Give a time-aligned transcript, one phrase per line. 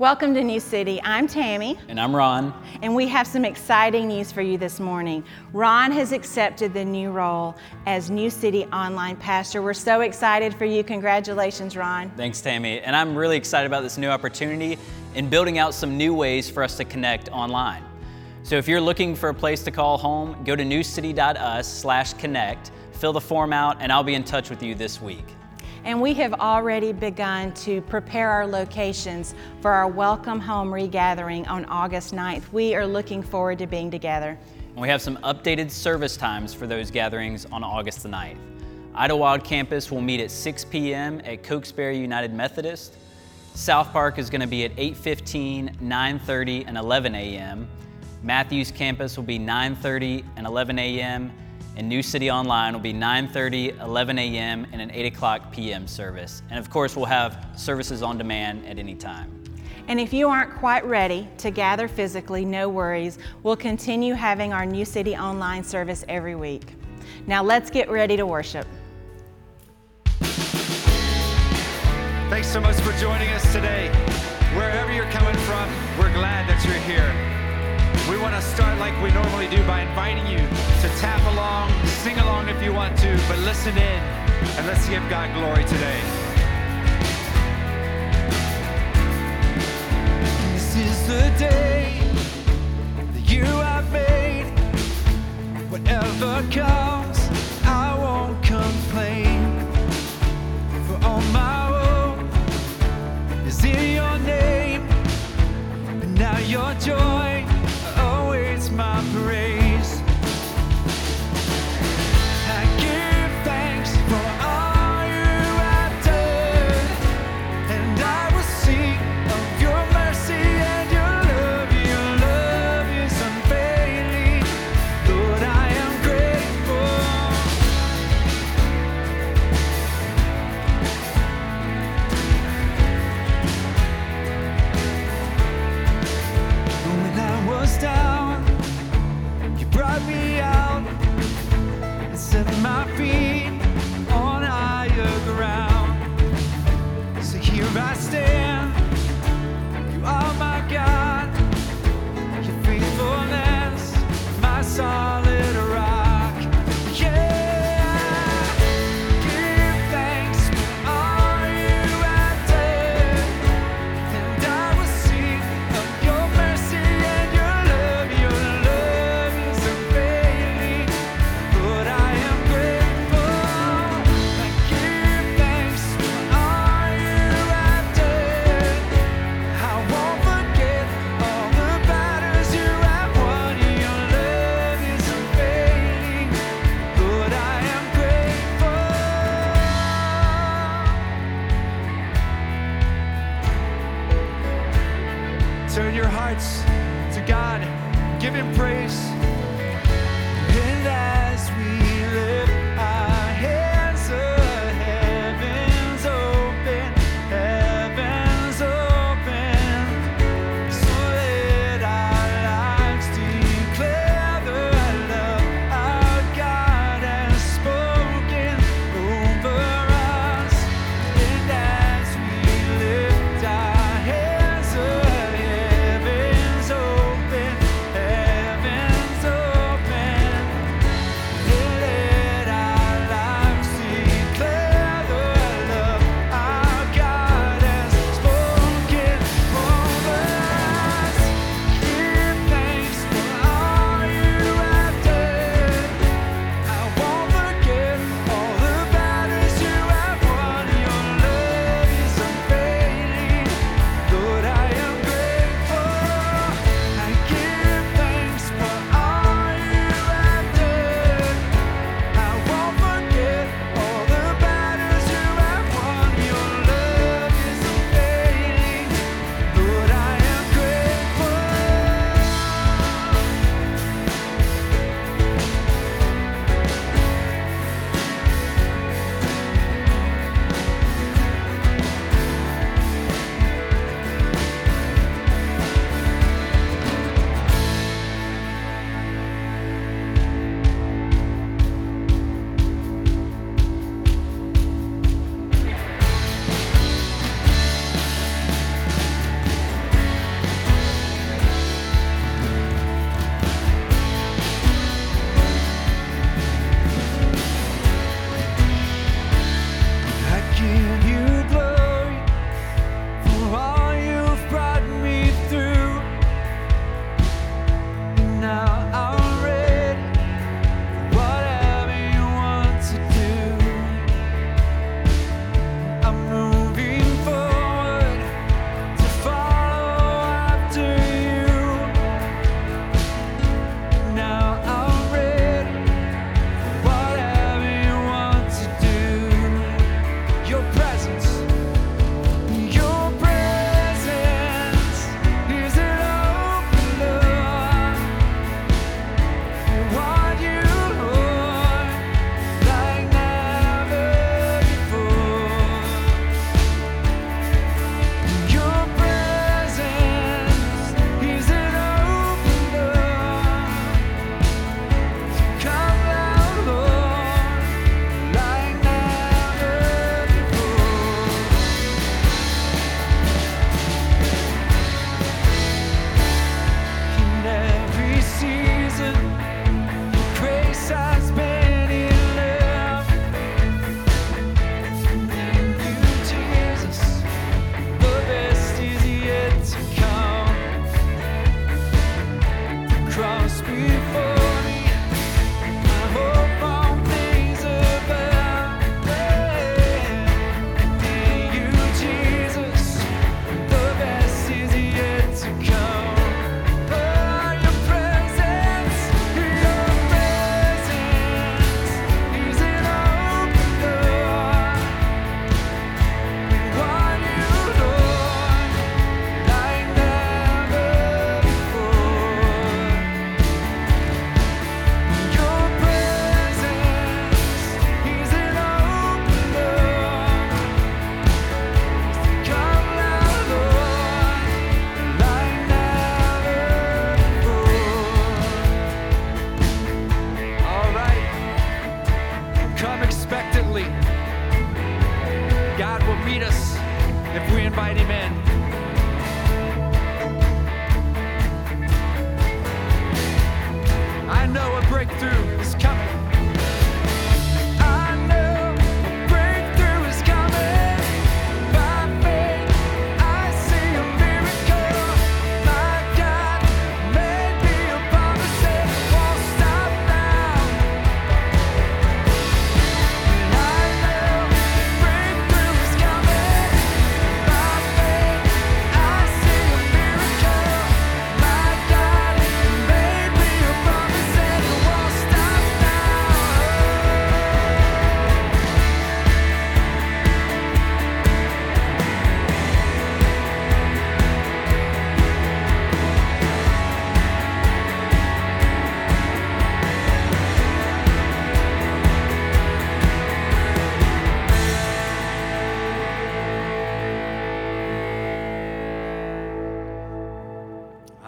[0.00, 0.98] Welcome to New City.
[1.04, 1.78] I'm Tammy.
[1.88, 2.54] And I'm Ron.
[2.80, 5.22] And we have some exciting news for you this morning.
[5.52, 9.60] Ron has accepted the new role as New City online pastor.
[9.60, 10.82] We're so excited for you.
[10.82, 12.08] Congratulations, Ron.
[12.12, 12.80] Thanks, Tammy.
[12.80, 14.78] And I'm really excited about this new opportunity
[15.16, 17.84] in building out some new ways for us to connect online.
[18.42, 22.70] So if you're looking for a place to call home, go to newcity.us slash connect,
[22.92, 25.26] fill the form out, and I'll be in touch with you this week.
[25.82, 31.64] And we have already begun to prepare our locations for our Welcome Home regathering on
[31.64, 32.52] August 9th.
[32.52, 34.38] We are looking forward to being together.
[34.68, 38.36] And we have some updated service times for those gatherings on August the 9th.
[38.94, 41.22] Idlewild campus will meet at 6 p.m.
[41.24, 42.96] at Cokesbury United Methodist.
[43.54, 47.68] South Park is going to be at 8:15, 9:30, and 11 a.m.
[48.22, 51.32] Matthews campus will be 9:30 and 11 a.m
[51.80, 55.86] and New City Online will be 9:30, 11 a.m., and an 8 o'clock p.m.
[55.88, 56.42] service.
[56.50, 59.42] And of course, we'll have services on demand at any time.
[59.88, 63.18] And if you aren't quite ready to gather physically, no worries.
[63.42, 66.74] We'll continue having our New City Online service every week.
[67.26, 68.66] Now let's get ready to worship.
[72.28, 73.88] Thanks so much for joining us today.
[74.54, 75.66] Wherever you're coming from,
[75.98, 77.39] we're glad that you're here.
[78.30, 82.48] Want to start like we normally do by inviting you to tap along, sing along
[82.48, 84.02] if you want to, but listen in
[84.56, 86.00] and let's give God glory today.
[90.52, 92.00] This is the day
[93.14, 94.46] that you have made.
[95.68, 97.18] Whatever comes,
[97.64, 99.66] I won't complain.
[100.86, 104.82] For all my hope is in your name.
[105.88, 107.09] And now your joy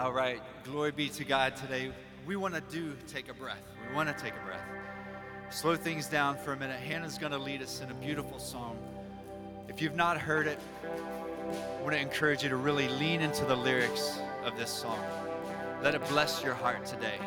[0.02, 1.92] All right, glory be to God today.
[2.26, 3.62] We want to do take a breath.
[3.88, 4.66] We want to take a breath.
[5.50, 6.80] Slow things down for a minute.
[6.80, 8.76] Hannah's going to lead us in a beautiful song.
[9.68, 13.54] If you've not heard it, I want to encourage you to really lean into the
[13.54, 14.98] lyrics of this song.
[15.84, 17.20] Let it bless your heart today.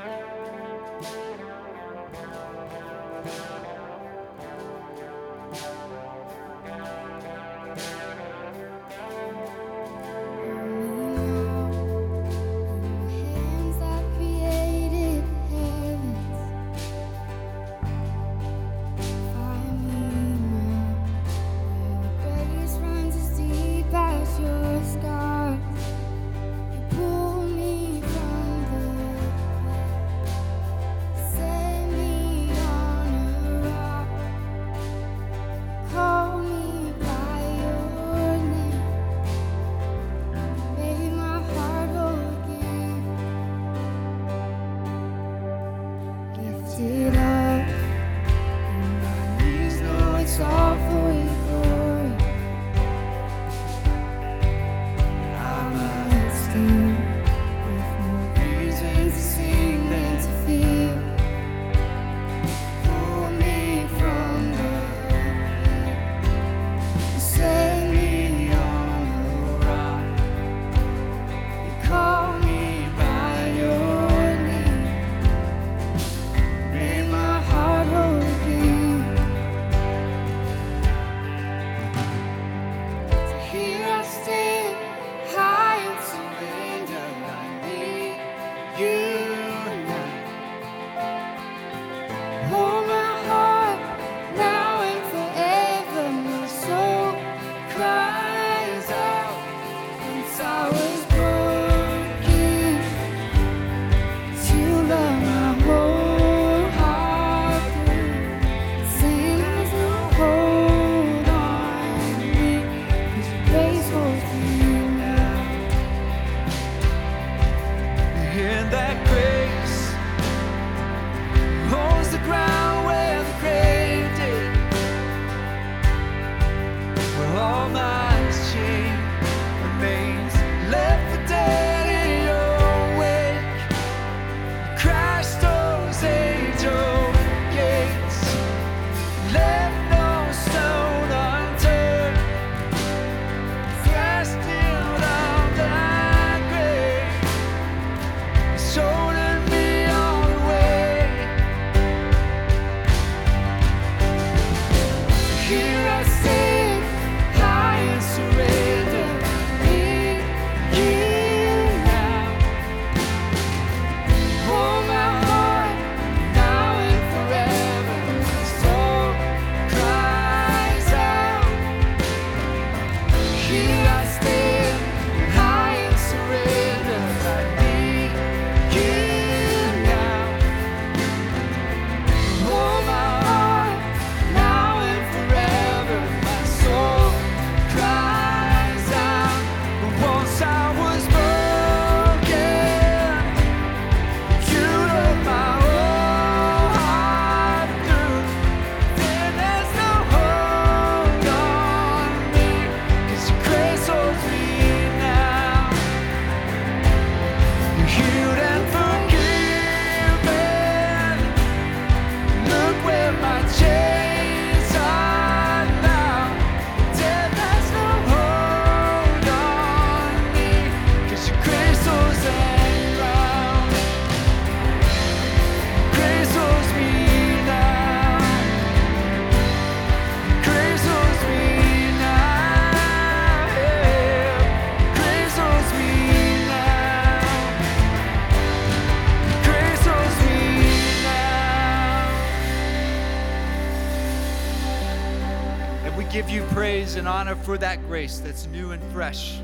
[247.55, 249.39] for that grace that's new and fresh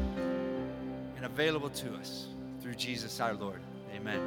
[1.15, 2.27] and available to us
[2.59, 3.61] through Jesus our Lord.
[3.95, 4.19] Amen.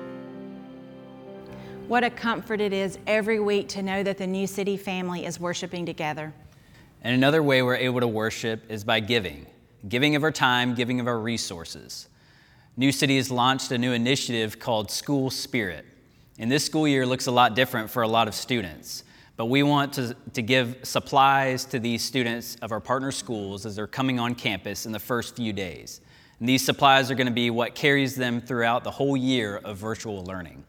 [1.87, 5.39] What a comfort it is every week to know that the New City family is
[5.39, 6.33] worshiping together.
[7.03, 9.47] And another way we're able to worship is by giving
[9.87, 12.09] giving of our time, giving of our resources.
[12.79, 15.85] New City has launched a new initiative called School Spirit.
[16.39, 19.05] And this school year looks a lot different for a lot of students.
[19.37, 23.75] But we want to, to give supplies to these students of our partner schools as
[23.75, 26.01] they're coming on campus in the first few days.
[26.39, 29.77] And these supplies are going to be what carries them throughout the whole year of
[29.77, 30.65] virtual learning.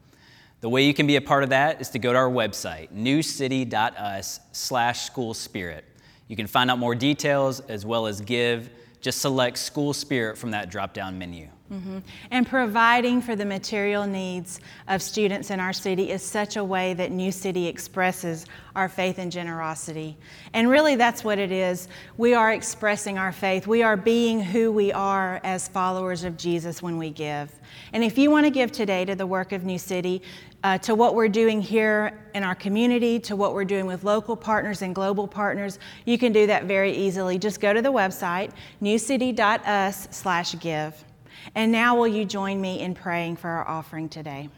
[0.61, 2.89] The way you can be a part of that is to go to our website,
[2.91, 5.85] newcity.us slash school spirit.
[6.27, 8.71] You can find out more details as well as give.
[8.99, 11.49] Just select school spirit from that drop down menu.
[11.71, 11.99] Mm-hmm.
[12.29, 16.93] And providing for the material needs of students in our city is such a way
[16.93, 18.45] that New City expresses
[18.75, 20.15] our faith and generosity.
[20.53, 21.87] And really, that's what it is.
[22.17, 23.65] We are expressing our faith.
[23.65, 27.51] We are being who we are as followers of Jesus when we give.
[27.93, 30.21] And if you want to give today to the work of New City,
[30.63, 34.35] uh, to what we're doing here in our community, to what we're doing with local
[34.35, 37.39] partners and global partners, you can do that very easily.
[37.39, 38.51] Just go to the website,
[38.83, 41.05] newcity.us/give.
[41.53, 44.49] And now, will you join me in praying for our offering today?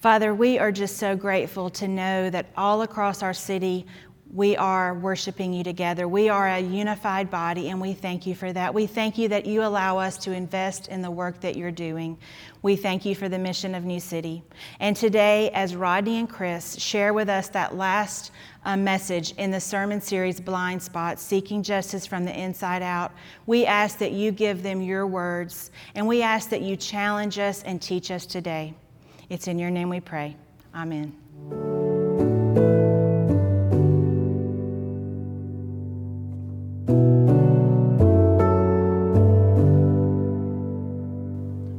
[0.00, 3.86] Father, we are just so grateful to know that all across our city
[4.32, 6.06] we are worshiping you together.
[6.06, 8.72] We are a unified body, and we thank you for that.
[8.72, 12.16] We thank you that you allow us to invest in the work that you're doing.
[12.62, 14.44] We thank you for the mission of New City.
[14.78, 18.30] And today, as Rodney and Chris share with us that last
[18.64, 23.12] uh, message in the sermon series Blind Spots, Seeking Justice from the Inside Out,
[23.46, 27.62] we ask that you give them your words, and we ask that you challenge us
[27.62, 28.74] and teach us today.
[29.28, 30.36] It's in your name we pray.
[30.74, 31.16] Amen.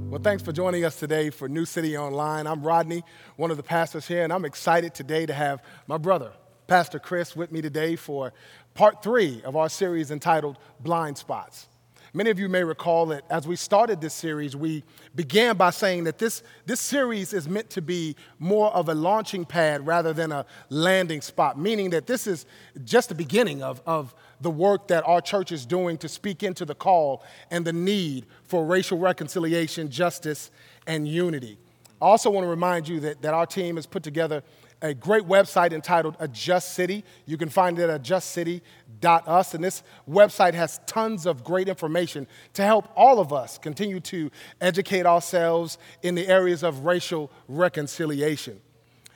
[0.10, 2.48] Well, thanks for joining us today for New City Online.
[2.48, 3.04] I'm Rodney,
[3.38, 6.32] one of the pastors here, and I'm excited today to have my brother,
[6.72, 8.32] Pastor Chris, with me today for
[8.76, 11.68] part three of our series entitled Blind Spots.
[12.14, 16.06] Many of you may recall that as we started this series, we began by saying
[16.06, 20.32] that this, this series is meant to be more of a launching pad rather than
[20.32, 22.46] a landing spot, meaning that this is
[22.86, 26.64] just the beginning of, of the work that our church is doing to speak into
[26.64, 30.52] the call and the need for racial reconciliation, justice,
[30.88, 31.58] and unity.
[32.02, 34.42] I also want to remind you that, that our team has put together
[34.82, 37.04] a great website entitled A Just City.
[37.26, 39.54] You can find it at justcity.us.
[39.54, 44.32] And this website has tons of great information to help all of us continue to
[44.60, 48.60] educate ourselves in the areas of racial reconciliation.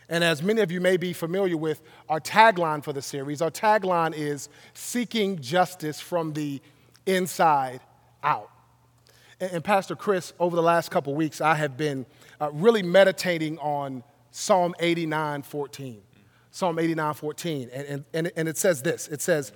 [0.08, 3.50] And as many of you may be familiar with, our tagline for the series, our
[3.50, 6.62] tagline is Seeking Justice from the
[7.08, 7.82] Inside
[8.24, 8.52] Out.
[9.40, 12.06] And, Pastor Chris, over the last couple weeks, I have been
[12.40, 14.04] uh, really meditating on
[14.38, 16.02] Psalm 89 14.
[16.52, 17.70] Psalm 89 14.
[17.74, 19.54] And, and, and it says this it says,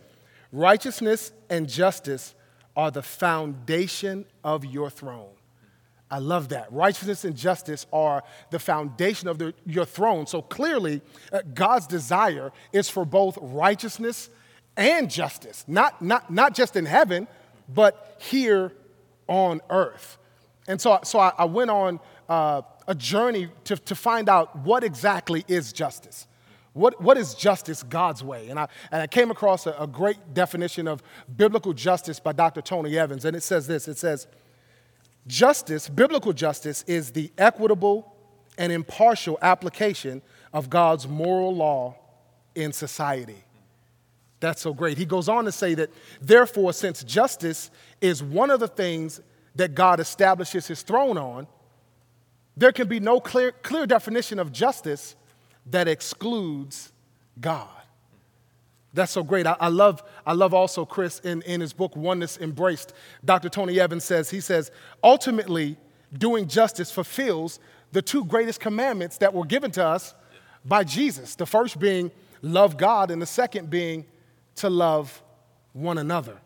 [0.53, 2.33] Righteousness and justice
[2.77, 5.33] are the foundation of your throne.
[6.09, 6.71] I love that.
[6.71, 10.25] Righteousness and justice are the foundation of the, your throne.
[10.27, 11.01] So clearly,
[11.33, 14.29] uh, God's desire is for both righteousness
[14.77, 17.27] and justice, not, not, not just in heaven,
[17.67, 18.71] but here
[19.27, 20.17] on earth.
[20.69, 24.83] And so, so I, I went on uh, a journey to, to find out what
[24.83, 26.27] exactly is justice.
[26.73, 28.49] What, what is justice God's way?
[28.49, 31.03] And I, and I came across a, a great definition of
[31.37, 32.61] biblical justice by Dr.
[32.61, 34.27] Tony Evans, and it says this it says,
[35.27, 38.15] Justice, biblical justice, is the equitable
[38.57, 41.95] and impartial application of God's moral law
[42.55, 43.43] in society.
[44.39, 44.97] That's so great.
[44.97, 45.91] He goes on to say that,
[46.21, 47.69] therefore, since justice
[48.01, 49.21] is one of the things
[49.55, 51.45] that God establishes his throne on,
[52.59, 55.15] there can be no clear, clear definition of justice
[55.67, 56.91] that excludes
[57.39, 57.69] God.
[58.93, 59.47] That's so great.
[59.47, 62.93] I, I, love, I love also Chris in, in his book, Oneness Embraced.
[63.23, 63.47] Dr.
[63.47, 65.77] Tony Evans says, he says, ultimately,
[66.11, 67.61] doing justice fulfills
[67.93, 70.13] the two greatest commandments that were given to us
[70.65, 71.35] by Jesus.
[71.35, 74.05] The first being love God, and the second being
[74.55, 75.23] to love
[75.71, 76.37] one another.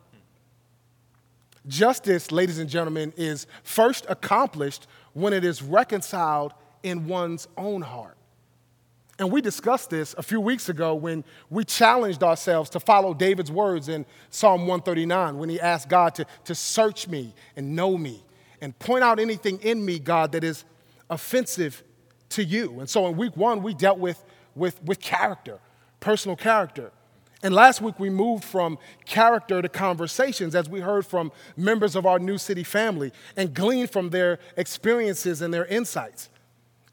[1.66, 8.18] Justice, ladies and gentlemen, is first accomplished when it is reconciled in one's own heart.
[9.20, 13.52] And we discussed this a few weeks ago when we challenged ourselves to follow David's
[13.52, 18.24] words in Psalm 139 when he asked God to, to search me and know me
[18.60, 20.66] and point out anything in me, God, that is
[21.10, 21.84] offensive
[22.30, 22.80] to you.
[22.80, 24.24] And so in week one, we dealt with,
[24.56, 25.60] with, with character,
[26.00, 26.92] personal character.
[27.44, 32.06] And last week we moved from character to conversations as we heard from members of
[32.06, 36.30] our new city family and gleaned from their experiences and their insights.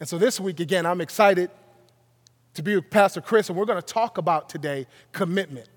[0.01, 1.51] And so this week, again, I'm excited
[2.55, 5.69] to be with Pastor Chris, and we're going to talk about today commitment.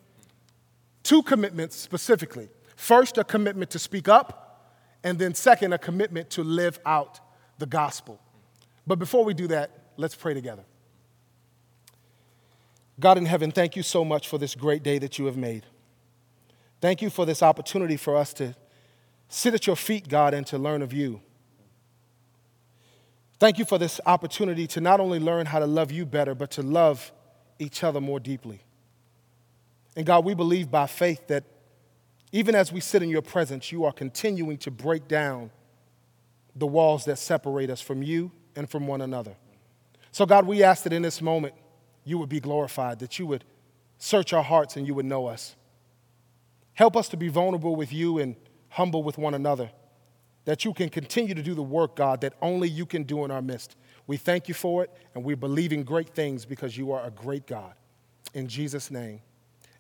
[1.04, 2.50] Two commitments specifically.
[2.76, 7.20] First, a commitment to speak up, and then second, a commitment to live out
[7.60, 8.20] the gospel.
[8.88, 10.64] But before we do that, let's pray together.
[13.00, 15.66] God in heaven, thank you so much for this great day that you have made.
[16.80, 18.56] Thank you for this opportunity for us to
[19.30, 21.22] sit at your feet, God, and to learn of you.
[23.40, 26.52] Thank you for this opportunity to not only learn how to love you better, but
[26.52, 27.12] to love
[27.60, 28.62] each other more deeply.
[29.96, 31.44] And God, we believe by faith that
[32.32, 35.52] even as we sit in your presence, you are continuing to break down
[36.56, 39.36] the walls that separate us from you and from one another.
[40.12, 41.54] So, God, we ask that in this moment
[42.04, 43.44] you would be glorified, that you would
[43.98, 45.56] search our hearts and you would know us.
[46.74, 48.36] Help us to be vulnerable with you and
[48.70, 49.72] humble with one another,
[50.46, 53.32] that you can continue to do the work, God, that only you can do in
[53.32, 53.76] our midst.
[54.08, 57.12] We thank you for it, and we believe in great things because you are a
[57.12, 57.74] great God.
[58.34, 59.22] In Jesus' name,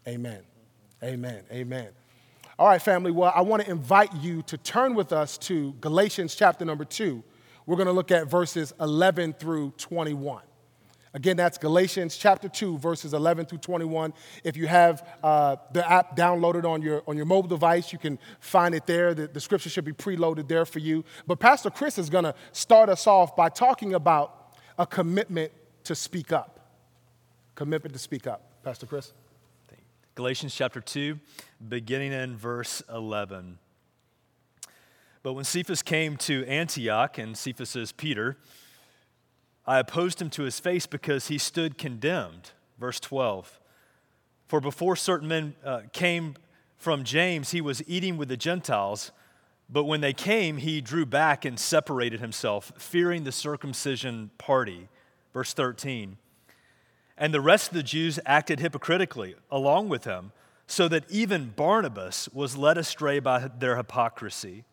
[0.07, 0.43] amen.
[1.03, 1.43] Amen.
[1.51, 1.89] Amen.
[2.57, 3.11] All right, family.
[3.11, 7.23] Well, I want to invite you to turn with us to Galatians chapter number two.
[7.65, 10.41] We're going to look at verses 11 through 21.
[11.15, 14.13] Again, that's Galatians chapter 2, verses 11 through 21.
[14.43, 18.17] If you have uh, the app downloaded on your, on your mobile device, you can
[18.39, 19.13] find it there.
[19.13, 21.05] The, the scripture should be preloaded there for you.
[21.27, 25.51] But Pastor Chris is going to start us off by talking about a commitment
[25.83, 26.71] to speak up.
[27.53, 28.63] Commitment to speak up.
[28.63, 29.13] Pastor Chris?
[30.15, 31.19] Galatians chapter 2,
[31.67, 33.57] beginning in verse 11.
[35.23, 38.37] But when Cephas came to Antioch, and Cephas is Peter,
[39.65, 42.51] I opposed him to his face because he stood condemned.
[42.79, 43.59] Verse 12.
[44.47, 46.35] For before certain men uh, came
[46.77, 49.11] from James, he was eating with the Gentiles.
[49.69, 54.89] But when they came, he drew back and separated himself, fearing the circumcision party.
[55.33, 56.17] Verse 13.
[57.17, 60.33] And the rest of the Jews acted hypocritically along with him,
[60.67, 64.65] so that even Barnabas was led astray by their hypocrisy.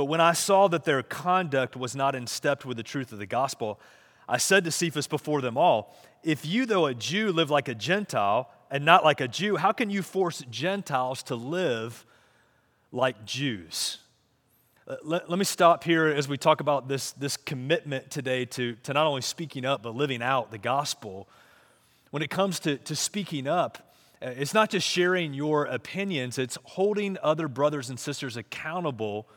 [0.00, 3.18] But when I saw that their conduct was not in step with the truth of
[3.18, 3.78] the gospel,
[4.26, 7.74] I said to Cephas before them all, If you, though a Jew, live like a
[7.74, 12.06] Gentile and not like a Jew, how can you force Gentiles to live
[12.90, 13.98] like Jews?
[14.88, 18.76] Uh, let, let, me stop here as we talk about this, this commitment today to,
[18.76, 21.28] to not only speaking up, but living out the gospel.
[22.10, 26.56] When it comes to, to speaking up, uh, it's not just sharing your opinions, it's
[26.64, 29.28] holding other brothers and sisters accountable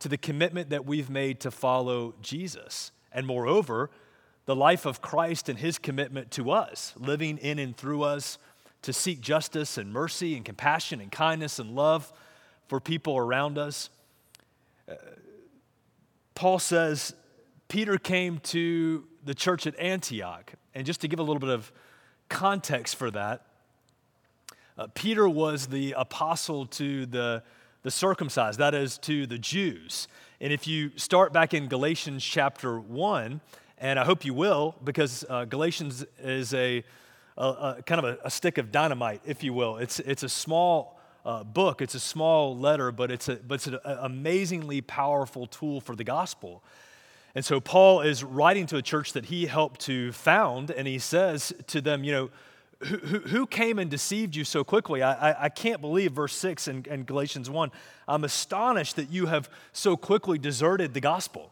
[0.00, 2.92] to the commitment that we've made to follow Jesus.
[3.12, 3.90] And moreover,
[4.44, 8.38] the life of Christ and his commitment to us, living in and through us
[8.82, 12.12] to seek justice and mercy and compassion and kindness and love
[12.68, 13.90] for people around us.
[14.88, 14.94] Uh,
[16.34, 17.14] Paul says
[17.68, 20.52] Peter came to the church at Antioch.
[20.74, 21.72] And just to give a little bit of
[22.28, 23.42] context for that,
[24.78, 27.42] uh, Peter was the apostle to the
[27.86, 30.08] the circumcised, that is, to the Jews.
[30.40, 33.40] And if you start back in Galatians chapter 1,
[33.78, 36.82] and I hope you will, because uh, Galatians is a,
[37.38, 39.76] a, a kind of a, a, stick of dynamite, if you will.
[39.76, 43.68] It's, it's a small uh, book, it's a small letter, but it's, a, but it's
[43.68, 46.64] an amazingly powerful tool for the gospel.
[47.36, 50.98] And so Paul is writing to a church that he helped to found, and he
[50.98, 52.30] says to them, you know,
[52.80, 55.02] who, came and deceived you so quickly?
[55.02, 57.70] I, I, I can't believe verse 6 in, in, Galatians 1.
[58.06, 61.50] I'm astonished that you have so quickly deserted the gospel,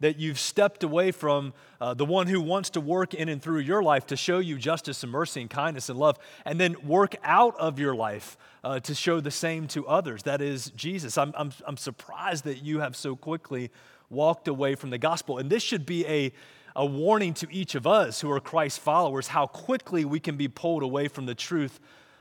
[0.00, 3.60] that you've stepped away from uh, the one who wants to work in and through
[3.60, 7.16] your life to show you justice and mercy and kindness and love, and then work
[7.24, 10.24] out of your life uh, to show the same to others.
[10.24, 11.16] That is Jesus.
[11.16, 13.70] I'm, I'm, I'm surprised that you have so quickly
[14.10, 15.38] walked away from the gospel.
[15.38, 16.32] And this should be a
[16.76, 20.46] a warning to each of us who are Christ followers how quickly we can be
[20.46, 21.80] pulled away from the truth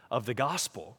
[0.10, 0.98] of the gospel.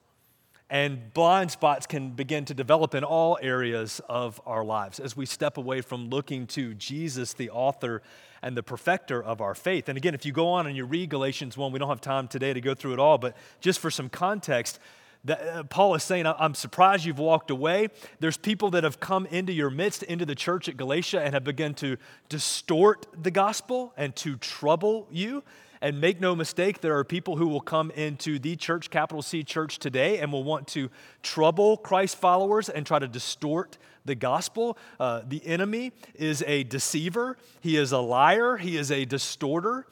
[0.69, 5.25] And blind spots can begin to develop in all areas of our lives as we
[5.25, 8.03] step away from looking to Jesus, the author
[8.43, 9.89] and the perfecter of our faith.
[9.89, 12.29] And again, if you go on and you read Galatians 1, we don't have time
[12.29, 14.81] today to go through it all, but just for some context,
[15.27, 17.89] that, uh, Paul is saying, I'm surprised you've walked away.
[18.21, 21.45] There's people that have come into your midst, into the church at Galatia, and have
[21.45, 21.97] begun to
[22.29, 25.43] distort the gospel and to trouble you.
[25.83, 29.45] And make no mistake, there are people who will come into the church, capital C
[29.45, 30.91] church today, and will want to
[31.23, 34.79] trouble Christ followers and try to distort the gospel.
[34.99, 39.87] Uh, the enemy is a deceiver, he is a liar, he is a distorter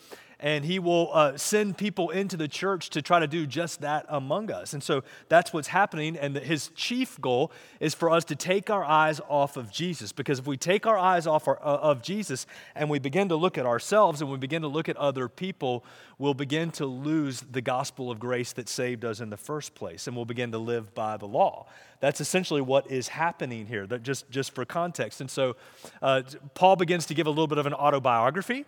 [0.44, 4.04] and he will uh, send people into the church to try to do just that
[4.10, 4.74] among us.
[4.74, 6.18] And so that's what's happening.
[6.18, 10.12] And his chief goal is for us to take our eyes off of Jesus.
[10.12, 13.36] Because if we take our eyes off our, uh, of Jesus and we begin to
[13.36, 15.82] look at ourselves and we begin to look at other people,
[16.18, 20.06] we'll begin to lose the gospel of grace that saved us in the first place.
[20.06, 21.68] And we'll begin to live by the law.
[22.00, 25.22] That's essentially what is happening here, that just, just for context.
[25.22, 25.56] And so
[26.02, 26.20] uh,
[26.52, 28.66] Paul begins to give a little bit of an autobiography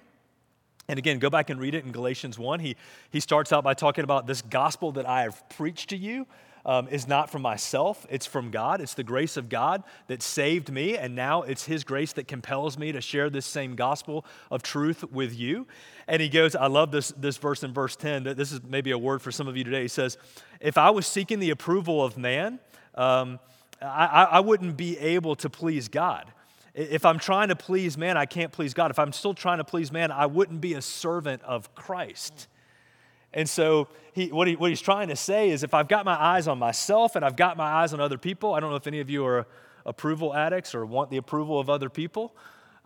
[0.88, 2.60] and again, go back and read it in Galatians 1.
[2.60, 2.76] He,
[3.10, 6.26] he starts out by talking about this gospel that I have preached to you.
[6.66, 8.80] um, is not from myself, it's from God.
[8.80, 12.76] It's the grace of God that saved me, and now it's His grace that compels
[12.76, 15.68] me to share this same gospel of truth with you.
[16.08, 18.24] And he goes, I love this, this verse in verse 10.
[18.24, 19.82] That this is maybe a word for some of you today.
[19.82, 20.18] He says,
[20.60, 22.58] If I was seeking the approval of man,
[22.96, 23.38] um,
[23.80, 26.32] I, I wouldn't be able to please God.
[26.76, 28.90] If I'm trying to please man, I can't please God.
[28.90, 32.48] If I'm still trying to please man, I wouldn't be a servant of Christ.
[33.32, 36.14] And so, he, what, he, what he's trying to say is if I've got my
[36.14, 38.86] eyes on myself and I've got my eyes on other people, I don't know if
[38.86, 39.46] any of you are
[39.86, 42.34] approval addicts or want the approval of other people.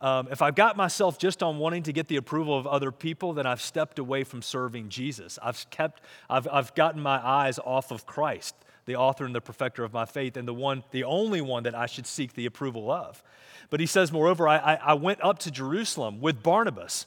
[0.00, 3.32] Um, if I've got myself just on wanting to get the approval of other people,
[3.32, 5.38] then I've stepped away from serving Jesus.
[5.42, 8.54] I've kept, I've, I've gotten my eyes off of Christ,
[8.90, 11.74] the author and the perfecter of my faith, and the one, the only one that
[11.74, 13.22] I should seek the approval of.
[13.70, 17.06] But he says, moreover, I, I, went up to Jerusalem with Barnabas.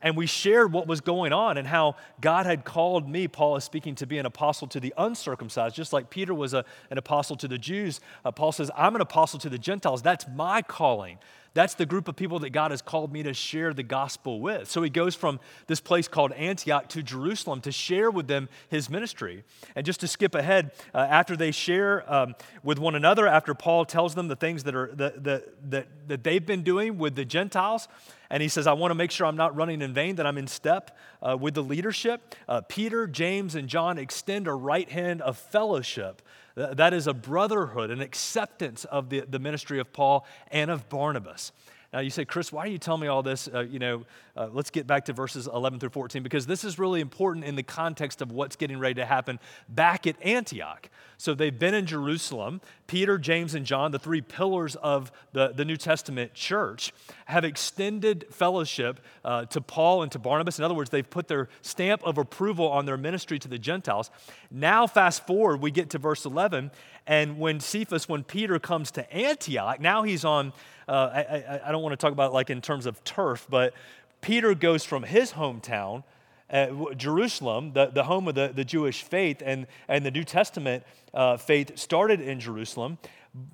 [0.00, 3.64] And we shared what was going on and how God had called me, Paul is
[3.64, 7.34] speaking, to be an apostle to the uncircumcised, just like Peter was a, an apostle
[7.36, 8.00] to the Jews.
[8.24, 10.02] Uh, Paul says, I'm an apostle to the Gentiles.
[10.02, 11.18] That's my calling.
[11.54, 14.70] That's the group of people that God has called me to share the gospel with.
[14.70, 18.88] So he goes from this place called Antioch to Jerusalem to share with them his
[18.88, 19.44] ministry.
[19.74, 23.84] And just to skip ahead, uh, after they share um, with one another, after Paul
[23.84, 27.24] tells them the things that, are, that, that, that, that they've been doing with the
[27.24, 27.88] Gentiles,
[28.30, 30.36] and he says, I want to make sure I'm not running in vain, that I'm
[30.36, 32.34] in step uh, with the leadership.
[32.46, 36.20] Uh, Peter, James, and John extend a right hand of fellowship
[36.58, 41.52] that is a brotherhood, an acceptance of the, the ministry of Paul and of Barnabas.
[41.92, 43.48] Now, you say, Chris, why are you telling me all this?
[43.52, 44.04] Uh, you know,
[44.36, 47.56] uh, let's get back to verses 11 through 14 because this is really important in
[47.56, 50.90] the context of what's getting ready to happen back at Antioch.
[51.16, 52.60] So they've been in Jerusalem.
[52.86, 56.92] Peter, James, and John, the three pillars of the, the New Testament church,
[57.24, 60.58] have extended fellowship uh, to Paul and to Barnabas.
[60.58, 64.10] In other words, they've put their stamp of approval on their ministry to the Gentiles.
[64.50, 66.70] Now, fast forward, we get to verse 11,
[67.08, 70.52] and when Cephas, when Peter comes to Antioch, now he's on
[70.88, 73.74] uh, I, I, I, don't want to talk about like in terms of turf, but
[74.22, 76.02] Peter goes from his hometown,
[76.50, 80.84] uh, Jerusalem, the, the home of the, the Jewish faith, and, and the New Testament
[81.12, 82.96] uh, faith started in Jerusalem.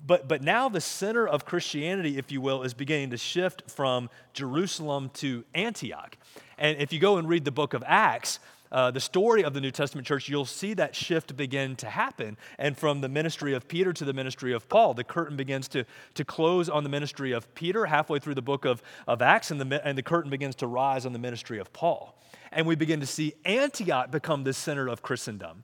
[0.07, 4.09] But, but now the center of Christianity, if you will, is beginning to shift from
[4.33, 6.17] Jerusalem to Antioch.
[6.57, 8.39] And if you go and read the book of Acts,
[8.75, 12.37] uh, the story of the New Testament church, you'll see that shift begin to happen.
[12.59, 15.85] And from the ministry of Peter to the ministry of Paul, the curtain begins to,
[16.15, 19.61] to close on the ministry of Peter halfway through the book of, of Acts, and
[19.61, 22.19] the, and the curtain begins to rise on the ministry of Paul.
[22.51, 25.63] And we begin to see Antioch become the center of Christendom.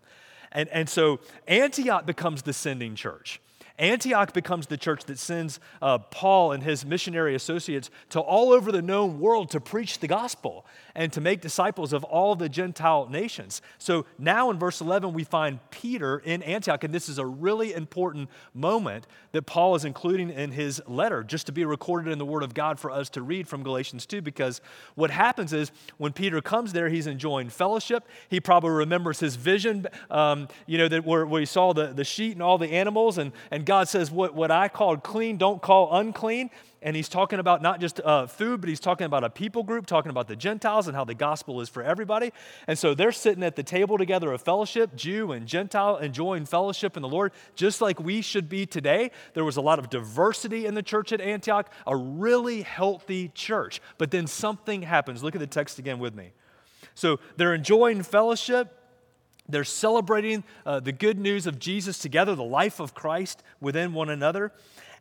[0.53, 1.19] And, and so
[1.49, 3.41] Antioch becomes the sending church.
[3.81, 8.71] Antioch becomes the church that sends uh, Paul and his missionary associates to all over
[8.71, 13.07] the known world to preach the gospel and to make disciples of all the Gentile
[13.09, 13.59] nations.
[13.79, 17.73] So now in verse 11, we find Peter in Antioch, and this is a really
[17.73, 22.25] important moment that Paul is including in his letter, just to be recorded in the
[22.25, 24.21] Word of God for us to read from Galatians 2.
[24.21, 24.61] Because
[24.93, 28.07] what happens is when Peter comes there, he's enjoying fellowship.
[28.29, 32.03] He probably remembers his vision, um, you know, that where, where he saw the, the
[32.03, 35.61] sheet and all the animals, and, and God says, what, what I called clean, don't
[35.61, 36.49] call unclean
[36.81, 39.85] and he's talking about not just uh, food, but he's talking about a people group,
[39.85, 42.33] talking about the Gentiles and how the gospel is for everybody.
[42.67, 46.97] And so they're sitting at the table together of fellowship, Jew and Gentile, enjoying fellowship
[46.97, 49.11] in the Lord, just like we should be today.
[49.35, 53.79] There was a lot of diversity in the church at Antioch, a really healthy church.
[53.97, 55.23] But then something happens.
[55.23, 56.31] Look at the text again with me.
[56.93, 58.80] So they're enjoying fellowship.
[59.51, 64.09] They're celebrating uh, the good news of Jesus together, the life of Christ within one
[64.09, 64.51] another.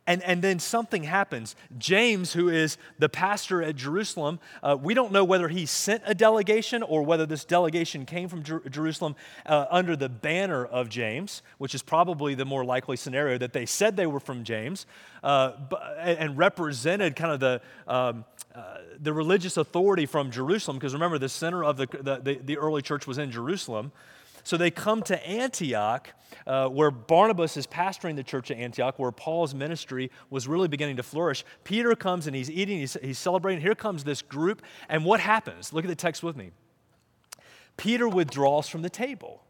[0.07, 1.55] And, and then something happens.
[1.77, 6.15] James, who is the pastor at Jerusalem, uh, we don't know whether he sent a
[6.15, 11.43] delegation or whether this delegation came from Jer- Jerusalem uh, under the banner of James,
[11.59, 14.87] which is probably the more likely scenario that they said they were from James
[15.21, 15.51] uh,
[15.99, 17.61] and, and, represented kind of the.
[17.87, 22.57] Um, uh, the religious authority from Jerusalem, because remember, the center of the, the, the
[22.57, 23.93] early church was in Jerusalem.
[24.43, 26.09] So they come to Antioch,
[26.47, 30.97] uh, where Barnabas is pastoring the church at Antioch, where Paul's ministry was really beginning
[30.97, 31.43] to flourish.
[31.63, 33.61] Peter comes and he's eating, he's, he's celebrating.
[33.61, 34.61] Here comes this group.
[34.89, 35.73] And what happens?
[35.73, 36.51] Look at the text with me.
[37.77, 39.43] Peter withdraws from the table.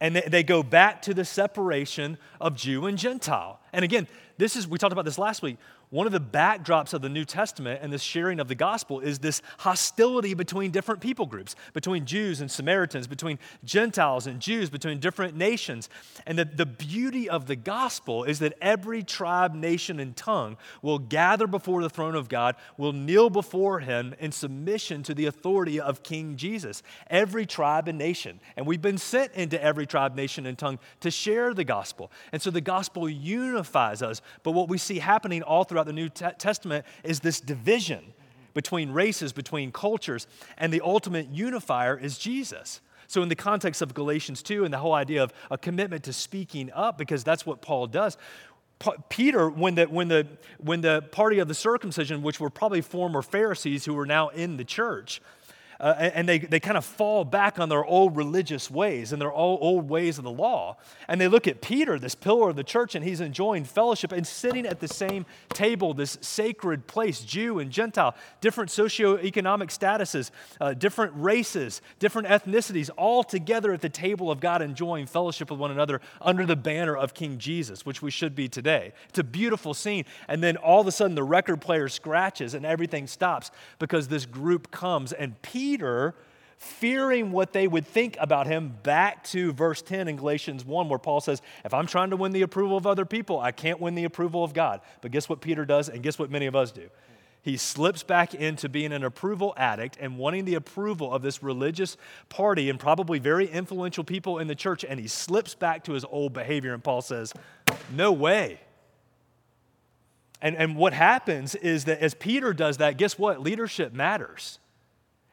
[0.00, 3.60] And they, they go back to the separation of Jew and Gentile.
[3.72, 5.58] And again, this is, we talked about this last week.
[5.90, 9.18] One of the backdrops of the New Testament and this sharing of the gospel is
[9.18, 15.00] this hostility between different people groups, between Jews and Samaritans, between Gentiles and Jews, between
[15.00, 15.88] different nations.
[16.28, 21.00] And the, the beauty of the gospel is that every tribe, nation, and tongue will
[21.00, 25.80] gather before the throne of God, will kneel before him in submission to the authority
[25.80, 26.84] of King Jesus.
[27.08, 28.38] Every tribe and nation.
[28.56, 32.12] And we've been sent into every tribe, nation, and tongue to share the gospel.
[32.30, 34.22] And so the gospel unifies us.
[34.44, 38.12] But what we see happening all throughout throughout the New Testament is this division
[38.52, 40.26] between races, between cultures,
[40.58, 42.80] and the ultimate unifier is Jesus.
[43.06, 46.12] So, in the context of Galatians 2 and the whole idea of a commitment to
[46.12, 48.16] speaking up, because that's what Paul does,
[49.08, 50.26] Peter, when the, when, the,
[50.58, 54.56] when the party of the circumcision, which were probably former Pharisees who were now in
[54.56, 55.20] the church,
[55.80, 59.32] uh, and they, they kind of fall back on their old religious ways and their
[59.32, 60.76] old, old ways of the law.
[61.08, 64.26] And they look at Peter, this pillar of the church, and he's enjoying fellowship and
[64.26, 70.74] sitting at the same table, this sacred place, Jew and Gentile, different socioeconomic statuses, uh,
[70.74, 75.70] different races, different ethnicities, all together at the table of God, enjoying fellowship with one
[75.70, 78.92] another under the banner of King Jesus, which we should be today.
[79.08, 80.04] It's a beautiful scene.
[80.28, 84.26] And then all of a sudden, the record player scratches and everything stops because this
[84.26, 86.16] group comes and Peter Peter,
[86.56, 90.98] fearing what they would think about him, back to verse 10 in Galatians 1, where
[90.98, 93.94] Paul says, If I'm trying to win the approval of other people, I can't win
[93.94, 94.80] the approval of God.
[95.00, 96.90] But guess what Peter does, and guess what many of us do?
[97.42, 101.96] He slips back into being an approval addict and wanting the approval of this religious
[102.28, 106.04] party and probably very influential people in the church, and he slips back to his
[106.04, 106.74] old behavior.
[106.74, 107.32] And Paul says,
[107.94, 108.58] No way.
[110.42, 113.40] And, and what happens is that as Peter does that, guess what?
[113.40, 114.58] Leadership matters.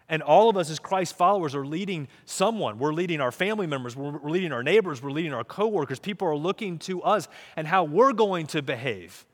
[0.10, 2.80] And all of us as Christ followers are leading someone.
[2.80, 6.00] We're leading our family members, we're leading our neighbors, we're leading our coworkers.
[6.00, 9.26] People are looking to us and how we're going to behave,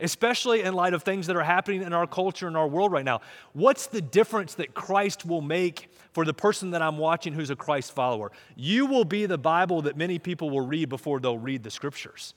[0.00, 3.04] especially in light of things that are happening in our culture and our world right
[3.04, 3.20] now.
[3.52, 7.56] What's the difference that Christ will make for the person that I'm watching who's a
[7.56, 8.32] Christ follower?
[8.56, 12.34] You will be the Bible that many people will read before they'll read the scriptures.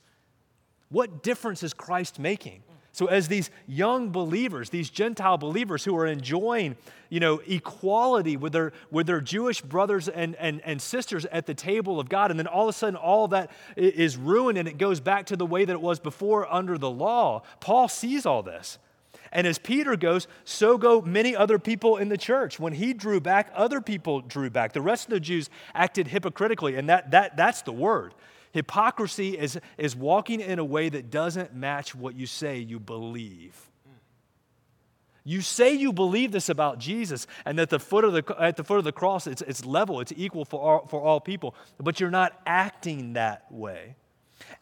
[0.90, 2.62] What difference is Christ making?
[2.94, 6.76] So, as these young believers, these Gentile believers who are enjoying,
[7.08, 11.54] you know, equality with their, with their Jewish brothers and, and, and sisters at the
[11.54, 14.78] table of God, and then all of a sudden all that is ruined and it
[14.78, 18.44] goes back to the way that it was before under the law, Paul sees all
[18.44, 18.78] this.
[19.32, 22.60] And as Peter goes, so go many other people in the church.
[22.60, 24.72] When he drew back, other people drew back.
[24.72, 28.14] The rest of the Jews acted hypocritically, and that, that, that's the word.
[28.54, 33.60] Hypocrisy is, is walking in a way that doesn't match what you say you believe.
[35.24, 38.62] You say you believe this about Jesus and that the foot of the, at the
[38.62, 41.98] foot of the cross it's, it's level, it's equal for all, for all people, but
[41.98, 43.96] you're not acting that way.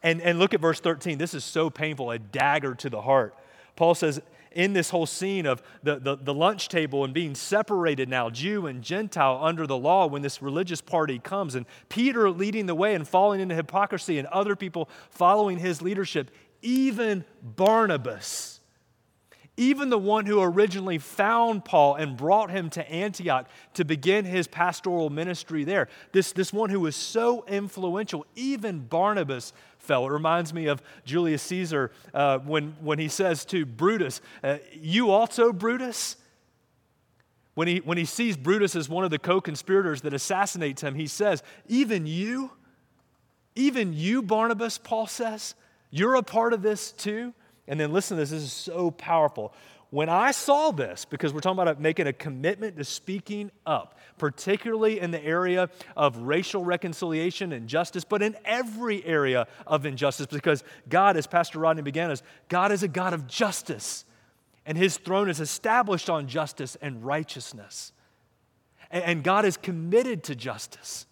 [0.02, 1.18] And, and look at verse 13.
[1.18, 3.36] This is so painful, a dagger to the heart.
[3.76, 4.22] Paul says,
[4.54, 8.66] in this whole scene of the, the, the, lunch table and being separated now, Jew
[8.66, 12.94] and Gentile under the law, when this religious party comes, and Peter leading the way
[12.94, 16.30] and falling into hypocrisy, and other people following his leadership,
[16.62, 18.60] even Barnabas.
[19.58, 24.48] Even the one who originally found Paul and brought him to Antioch to begin his
[24.48, 30.06] pastoral ministry there, this, this one who was so influential, even Barnabas fell.
[30.06, 35.10] It reminds me of Julius Caesar uh, when, when he says to Brutus, uh, You
[35.10, 36.16] also, Brutus?
[37.54, 40.94] When he, when he sees Brutus as one of the co conspirators that assassinates him,
[40.94, 42.52] he says, Even you?
[43.54, 45.54] Even you, Barnabas, Paul says,
[45.92, 47.34] you're a part of this too?
[47.68, 49.54] And then listen to this, this is so powerful.
[49.92, 54.98] When I saw this, because we're talking about making a commitment to speaking up, particularly
[54.98, 60.64] in the area of racial reconciliation and justice, but in every area of injustice, because
[60.88, 64.06] God, as Pastor Rodney began us, God is a God of justice,
[64.64, 67.92] and his throne is established on justice and righteousness.
[68.90, 71.04] And God is committed to justice.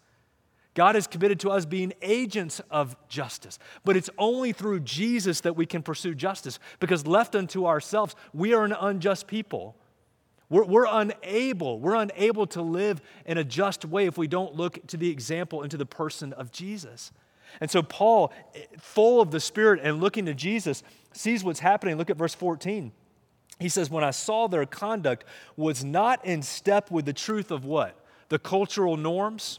[0.81, 3.59] God is committed to us being agents of justice.
[3.85, 8.55] But it's only through Jesus that we can pursue justice because left unto ourselves, we
[8.55, 9.77] are an unjust people.
[10.49, 14.87] We're, we're, unable, we're unable to live in a just way if we don't look
[14.87, 17.13] to the example and to the person of Jesus.
[17.61, 21.99] And so Paul, eh, full of the Spirit and looking to Jesus, sees what's happening.
[21.99, 22.91] Look at verse 14.
[23.59, 25.27] He says, When I saw their conduct
[25.59, 28.03] was not in step with the truth of what?
[28.31, 29.59] The cultural norms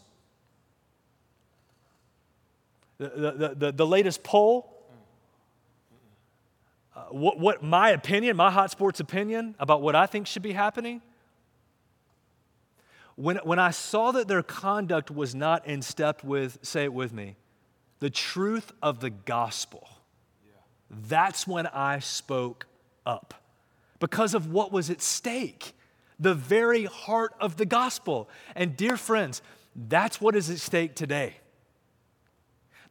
[3.10, 4.72] the, the, the, latest poll,
[6.96, 10.52] uh, what, what my opinion, my hot sports opinion about what I think should be
[10.52, 11.02] happening.
[13.16, 17.12] When, when I saw that their conduct was not in step with, say it with
[17.12, 17.36] me,
[18.00, 19.88] the truth of the gospel,
[20.46, 20.54] yeah.
[21.08, 22.68] that's when I spoke
[23.06, 23.34] up
[24.00, 25.74] because of what was at stake
[26.20, 28.30] the very heart of the gospel.
[28.56, 29.42] And, dear friends,
[29.76, 31.41] that's what is at stake today.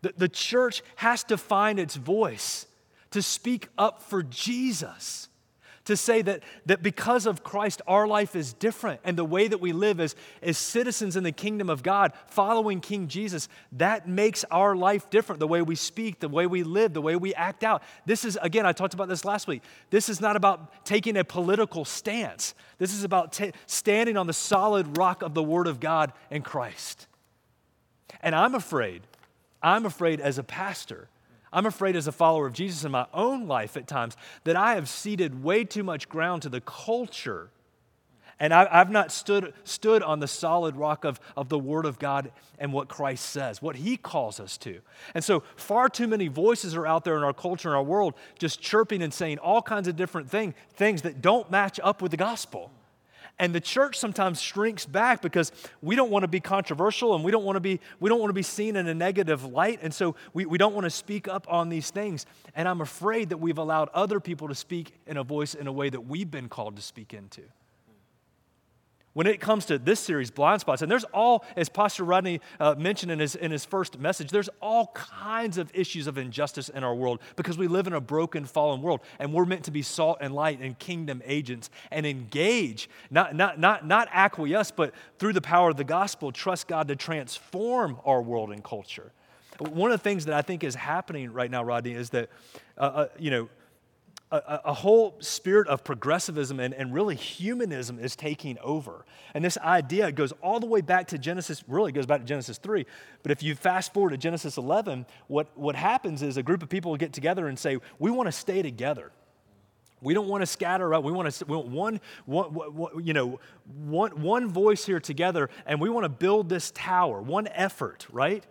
[0.03, 2.67] The, the church has to find its voice
[3.11, 5.29] to speak up for Jesus
[5.91, 9.01] to say that, that because of Christ, our life is different.
[9.03, 12.81] And the way that we live as, as citizens in the kingdom of God, following
[12.81, 15.41] King Jesus, that makes our life different.
[15.41, 17.83] The way we speak, the way we live, the way we act out.
[18.07, 19.63] This is, again, I talked about this last week.
[19.91, 24.33] This is not about taking a political stance, this is about t- standing on the
[24.33, 27.07] solid rock of the Word of God and Christ.
[28.23, 29.03] And I'm afraid,
[29.63, 31.09] I'm afraid as a pastor
[31.53, 34.75] I'm afraid, as a follower of Jesus in my own life at times, that I
[34.75, 37.51] have ceded way too much ground to the culture.
[38.39, 41.99] And I, have not stood, stood on the solid rock of, of the Word of
[41.99, 44.81] God and what Christ says, what He calls us to.
[45.13, 48.15] And so, far too many voices are out there in our culture and our world
[48.39, 52.13] just chirping and saying all kinds of different thing, things that don't match up with
[52.13, 52.71] the gospel.
[53.41, 55.51] And the church sometimes shrinks back because
[55.81, 58.29] we don't want to be controversial and we don't want to be, we don't want
[58.29, 59.81] to be seen in a negative light.
[59.83, 62.27] And so we, we don't want to speak up on these things.
[62.55, 65.73] And I'm afraid that we've allowed other people to speak in a voice in a
[65.73, 67.41] way that we've been called to speak into
[69.13, 72.77] when it comes to this series, Blind Spots, and there's all, as Pastor Rodney uh,
[72.79, 76.85] mentioned in his, in his first message, there's all kinds of issues of injustice in
[76.85, 79.83] our world because we live in a broken, fallen world, and we're meant to be
[79.83, 85.33] salt and light and kingdom agents and engage, not, not, not, not acquiesce, but through
[85.33, 89.11] the power of the gospel, trust God to transform our world and culture.
[89.59, 92.31] One of the things that I think is happening right now, Rodney, is that,
[92.79, 93.49] uh, uh, you know,
[94.33, 99.05] a, a, whole spirit of progressivism and, and really humanism is taking over.
[99.35, 102.59] And this idea goes all the way back to Genesis, really goes back to Genesis
[102.59, 102.87] 3.
[103.23, 106.69] But if you fast forward to Genesis 11, what, what happens is a group of
[106.69, 109.11] people get together and say, We want to stay together.
[110.01, 111.03] We don't want to scatter out.
[111.03, 115.51] We want to we want one, one, one, you know, one, one voice here together,
[115.67, 118.45] and we want to build this tower, one effort, right?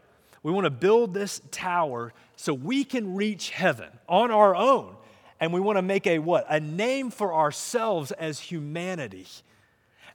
[0.43, 4.95] We want to build this tower so we can reach heaven on our own
[5.39, 6.45] and we want to make a what?
[6.49, 9.27] A name for ourselves as humanity.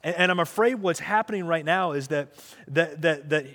[0.03, 2.35] And, I'm afraid what's happening right now is that,
[2.69, 3.47] that, that, that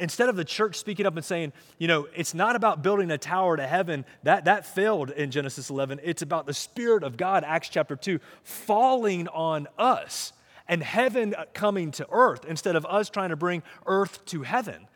[0.00, 3.18] instead of the church speaking up and saying, you know, it's not about building a
[3.18, 6.00] tower to heaven, that, that failed in Genesis 11.
[6.02, 10.32] It's about the Spirit of God, Acts chapter 2, falling on us
[10.68, 14.88] and heaven uh, coming to earth instead of us trying to bring earth to heaven.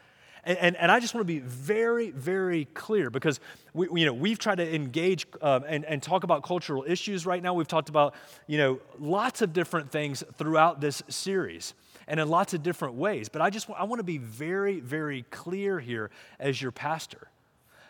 [0.46, 3.40] And, and, and, I just want to be very, very clear because
[3.74, 7.42] we, you know, we've tried to engage um, and, and talk about cultural issues right
[7.42, 7.52] now.
[7.52, 8.14] We've talked about
[8.46, 11.74] you know, lots of different things throughout this series
[12.06, 13.28] and in lots of different ways.
[13.28, 17.28] But I just I want to be very, very clear here as your pastor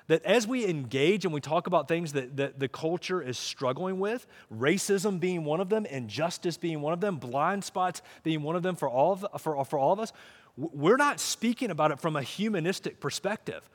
[0.08, 3.98] that as we engage and we talk about things that, that the culture is struggling
[3.98, 8.56] with, racism being one of them, injustice being one of them, blind spots being one
[8.56, 10.12] of them for all of, for, for all of us,
[10.56, 13.68] we're not speaking about it from a humanistic perspective.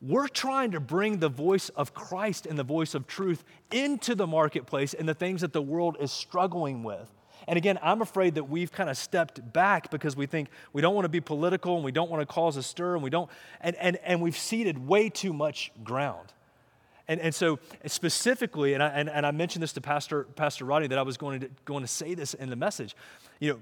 [0.00, 4.26] We're trying to bring the voice of Christ and the voice of truth into the
[4.26, 7.08] marketplace and the things that the world is struggling with.
[7.46, 10.94] And again, I'm afraid that we've kind of stepped back because we think we don't
[10.94, 13.30] want to be political and we don't want to cause a stir and we don't,
[13.60, 16.32] and, and, and we've ceded way too much ground.
[17.06, 20.88] And, and so specifically, and I, and, and I mentioned this to Pastor, Pastor Rodney
[20.88, 22.96] that I was going to, going to say this in the message,
[23.40, 23.58] you know,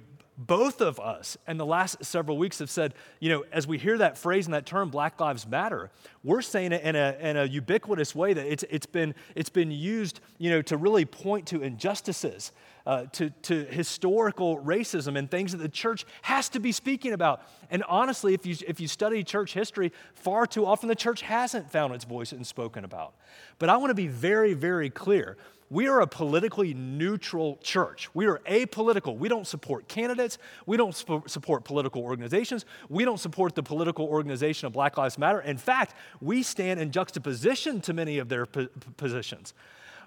[0.47, 3.99] both of us in the last several weeks have said, you know, as we hear
[3.99, 5.91] that phrase and that term, Black Lives Matter,
[6.25, 9.71] we're saying it in a, in a ubiquitous way that it's, it's, been, it's been
[9.71, 12.53] used, you know, to really point to injustices,
[12.87, 17.43] uh, to, to historical racism and things that the church has to be speaking about.
[17.71, 21.71] And honestly, if you, if you study church history, far too often the church hasn't
[21.71, 23.15] found its voice and spoken about.
[23.59, 25.37] But I want to be very, very clear
[25.73, 28.11] we are a politically neutral church.
[28.13, 29.17] We are apolitical.
[29.17, 30.37] We don't support candidates.
[30.67, 32.67] We don't sp- support political organizations.
[32.91, 35.41] We don't support the political organization of Black Lives Matter.
[35.41, 38.69] In fact, we stand in juxtaposition to many of their p-
[38.99, 39.55] positions.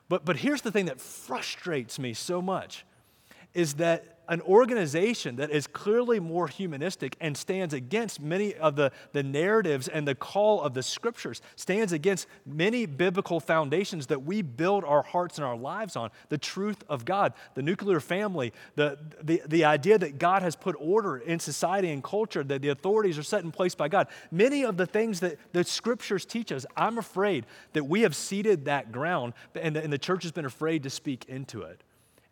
[0.08, 2.86] But, but here's the thing that frustrates me so much
[3.56, 8.92] is that an organization that is clearly more humanistic and stands against many of the,
[9.14, 14.42] the narratives and the call of the scriptures, stands against many biblical foundations that we
[14.42, 18.98] build our hearts and our lives on the truth of God, the nuclear family, the,
[19.22, 23.18] the, the idea that God has put order in society and culture, that the authorities
[23.18, 24.08] are set in place by God.
[24.32, 28.66] Many of the things that the scriptures teach us, I'm afraid that we have ceded
[28.66, 31.82] that ground and the, and the church has been afraid to speak into it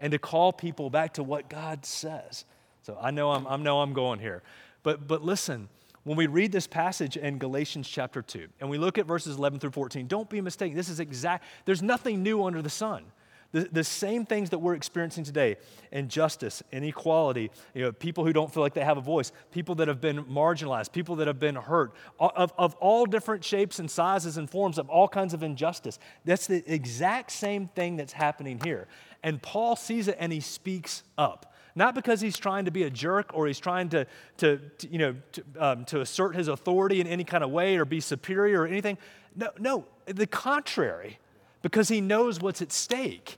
[0.03, 2.43] and to call people back to what God says.
[2.81, 4.43] So I know I'm, I know I'm going here.
[4.83, 5.69] But, but listen,
[6.03, 9.61] when we read this passage in Galatians chapter 2 and we look at verses 11
[9.61, 10.75] through 14, don't be mistaken.
[10.75, 13.05] This is exact, there's nothing new under the sun.
[13.53, 15.57] The, the same things that we're experiencing today
[15.91, 19.87] injustice, inequality, you know, people who don't feel like they have a voice, people that
[19.87, 24.37] have been marginalized, people that have been hurt, of, of all different shapes and sizes
[24.37, 25.99] and forms of all kinds of injustice.
[26.25, 28.87] That's the exact same thing that's happening here.
[29.23, 31.53] And Paul sees it and he speaks up.
[31.75, 34.05] Not because he's trying to be a jerk or he's trying to,
[34.37, 37.77] to, to you know, to, um, to assert his authority in any kind of way
[37.77, 38.97] or be superior or anything.
[39.35, 41.17] No, no, the contrary,
[41.63, 43.37] because he knows what's at stake.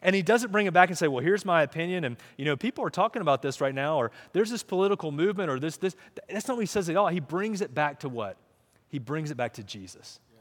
[0.00, 2.04] And he doesn't bring it back and say, well, here's my opinion.
[2.04, 5.50] And, you know, people are talking about this right now, or there's this political movement,
[5.50, 5.96] or this, this.
[6.28, 7.08] That's not what he says at all.
[7.08, 8.36] He brings it back to what?
[8.88, 10.20] He brings it back to Jesus.
[10.32, 10.40] Yeah.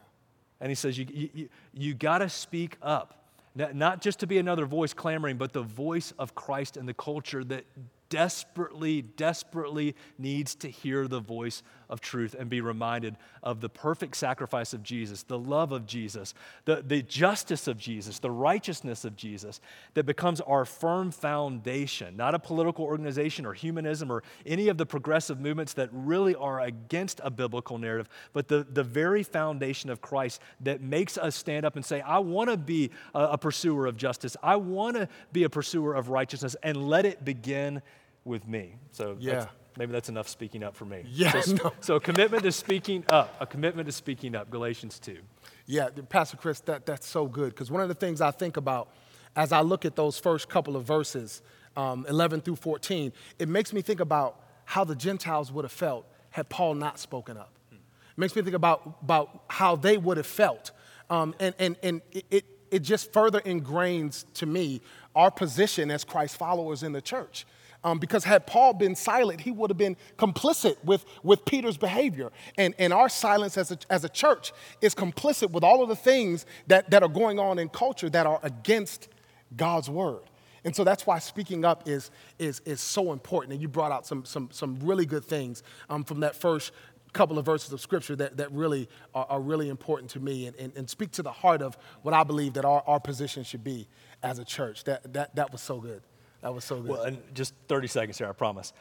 [0.62, 3.17] And he says, you, you, you got to speak up.
[3.58, 7.44] Not just to be another voice clamoring, but the voice of Christ in the culture
[7.44, 7.66] that
[8.10, 14.16] desperately, desperately needs to hear the voice of truth and be reminded of the perfect
[14.18, 16.34] sacrifice of Jesus, the love of Jesus,
[16.66, 19.62] the, the justice of Jesus, the righteousness of Jesus
[19.94, 24.86] that becomes our firm foundation, not a political organization or humanism or any of the
[24.86, 30.02] progressive movements that really are against a biblical narrative, but the, the very foundation of
[30.02, 33.86] Christ that makes us stand up and say, I want to be a, a pursuer
[33.86, 37.82] of justice, I want to be a pursuer of righteousness, and let it begin
[38.26, 38.76] with me.
[38.92, 39.48] So yeah.
[39.78, 41.04] Maybe that's enough speaking up for me.
[41.08, 41.74] Yeah, so, no.
[41.80, 45.18] so a commitment to speaking up, a commitment to speaking up, Galatians 2.
[45.66, 48.90] Yeah, Pastor Chris, that, that's so good because one of the things I think about
[49.36, 51.42] as I look at those first couple of verses,
[51.76, 56.06] um, 11 through 14, it makes me think about how the Gentiles would have felt
[56.32, 57.52] had Paul not spoken up.
[57.72, 57.78] It
[58.18, 60.72] makes me think about, about how they would have felt.
[61.10, 62.02] Um, and and, and
[62.32, 64.82] it, it just further ingrains to me
[65.16, 67.46] our position as Christ followers in the church.
[67.88, 72.34] Um, because had Paul been silent, he would have been complicit with, with Peter's behavior.
[72.58, 75.96] And, and our silence as a, as a church is complicit with all of the
[75.96, 79.08] things that, that are going on in culture that are against
[79.56, 80.24] God's word.
[80.66, 83.54] And so that's why speaking up is, is, is so important.
[83.54, 86.74] And you brought out some, some, some really good things um, from that first
[87.14, 90.58] couple of verses of scripture that, that really are, are really important to me and,
[90.58, 93.64] and, and, speak to the heart of what I believe that our, our position should
[93.64, 93.88] be
[94.22, 94.84] as a church.
[94.84, 96.02] That, that, that was so good.
[96.42, 96.92] That was so good.
[96.92, 98.74] Well, and just 30 seconds here, I promise.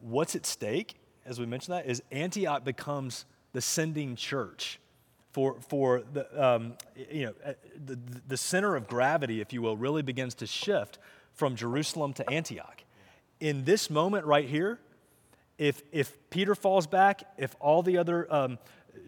[0.00, 4.78] What's at stake, as we mentioned that, is Antioch becomes the sending church
[5.32, 6.74] for, for the, um,
[7.10, 7.52] you know, uh,
[7.84, 10.98] the, the center of gravity, if you will, really begins to shift
[11.34, 12.82] from Jerusalem to Antioch.
[13.40, 14.80] In this moment right here,
[15.58, 18.58] if, if Peter falls back, if all the other um,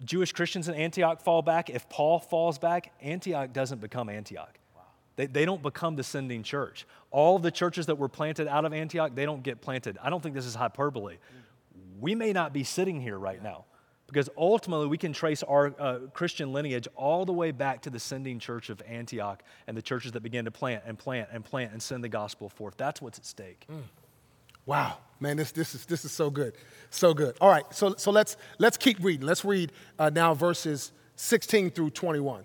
[0.05, 4.60] Jewish Christians in Antioch fall back, if Paul falls back, Antioch doesn't become Antioch.
[5.21, 6.87] They, they don't become the sending church.
[7.11, 9.99] All the churches that were planted out of Antioch, they don't get planted.
[10.03, 11.19] I don't think this is hyperbole.
[12.01, 13.67] We may not be sitting here right now
[14.07, 18.01] because ultimately we can trace our uh, Christian lineage all the way back to the
[18.01, 21.73] sending church of Antioch and the churches that began to plant and plant and plant
[21.73, 22.79] and send the gospel forth.
[22.79, 23.67] That's what's at stake.
[23.71, 23.83] Mm.
[24.65, 26.55] Wow, man, this, this, is, this is so good.
[26.89, 27.37] So good.
[27.43, 29.27] All right, so, so let's, let's keep reading.
[29.27, 32.45] Let's read uh, now verses 16 through 21.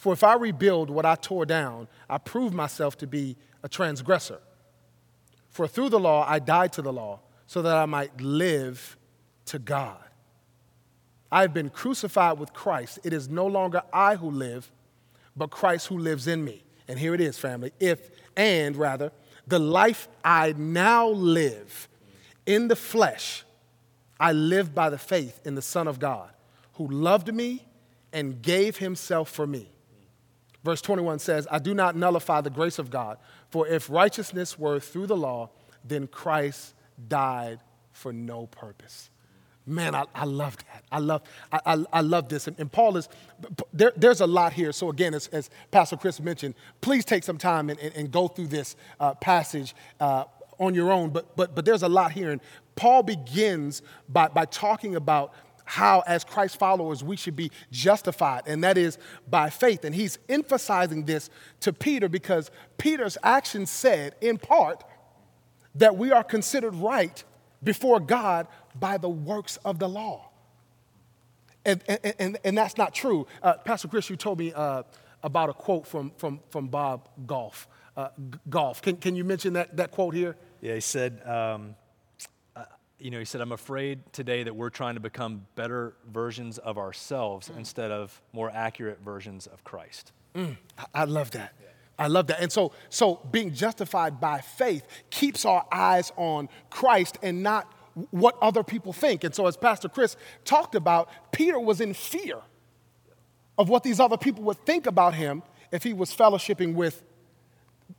[0.00, 4.38] For if I rebuild what I tore down, I prove myself to be a transgressor.
[5.50, 8.96] For through the law I died to the law, so that I might live
[9.44, 10.02] to God.
[11.30, 13.00] I have been crucified with Christ.
[13.04, 14.72] It is no longer I who live,
[15.36, 16.64] but Christ who lives in me.
[16.88, 17.70] And here it is, family.
[17.78, 19.12] If, and rather,
[19.46, 21.90] the life I now live
[22.46, 23.44] in the flesh,
[24.18, 26.30] I live by the faith in the Son of God,
[26.76, 27.66] who loved me
[28.14, 29.68] and gave himself for me.
[30.64, 34.78] Verse 21 says, I do not nullify the grace of God, for if righteousness were
[34.78, 35.50] through the law,
[35.84, 36.74] then Christ
[37.08, 37.60] died
[37.92, 39.10] for no purpose.
[39.66, 40.84] Man, I, I love that.
[40.90, 42.48] I love, I, I, I love this.
[42.48, 43.08] And, and Paul is,
[43.72, 44.72] there, there's a lot here.
[44.72, 48.26] So, again, as, as, Pastor Chris mentioned, please take some time and, and, and go
[48.26, 50.24] through this uh, passage uh,
[50.58, 51.10] on your own.
[51.10, 52.32] But, but, but there's a lot here.
[52.32, 52.40] And
[52.74, 55.34] Paul begins by, by talking about
[55.64, 58.98] how, as Christ followers, we should be justified, and that is
[59.28, 59.84] by faith.
[59.84, 61.30] And he's emphasizing this
[61.60, 64.84] to Peter because Peter's actions said, in part,
[65.74, 67.22] that we are considered right
[67.62, 70.30] before God by the works of the law.
[71.64, 73.26] And, and, and, and that's not true.
[73.42, 74.82] Uh, Pastor Chris, you told me uh,
[75.22, 77.68] about a quote from, from, from Bob Goff.
[77.96, 78.08] Uh,
[78.48, 78.80] golf.
[78.80, 80.36] Can, can you mention that, that quote here?
[80.62, 81.74] Yeah, he said, um,
[83.00, 86.78] you know, he said, I'm afraid today that we're trying to become better versions of
[86.78, 87.56] ourselves mm.
[87.58, 90.12] instead of more accurate versions of Christ.
[90.34, 90.56] Mm.
[90.78, 91.54] I- I love that.
[91.98, 92.40] I love that.
[92.40, 97.70] And so, so being justified by faith keeps our eyes on Christ and not
[98.10, 99.22] what other people think.
[99.22, 102.38] And so, as Pastor Chris talked about, Peter was in fear
[103.58, 107.02] of what these other people would think about him if he was fellowshipping with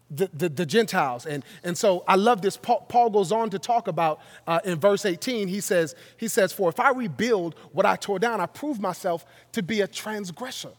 [0.09, 1.25] the, the, the Gentiles.
[1.25, 2.57] And, and so I love this.
[2.57, 6.51] Paul, Paul goes on to talk about uh, in verse 18, he says, he says,
[6.51, 10.71] For if I rebuild what I tore down, I prove myself to be a transgressor.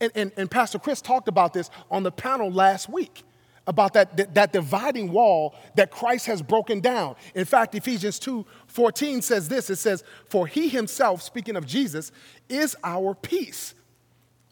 [0.00, 3.22] And, and, and Pastor Chris talked about this on the panel last week
[3.66, 7.16] about that, that, that dividing wall that Christ has broken down.
[7.34, 12.12] In fact, Ephesians 2 14 says this it says, For he himself, speaking of Jesus,
[12.48, 13.74] is our peace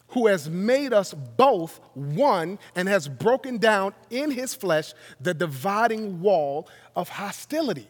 [0.09, 6.21] who has made us both one and has broken down in his flesh the dividing
[6.21, 7.89] wall of hostility.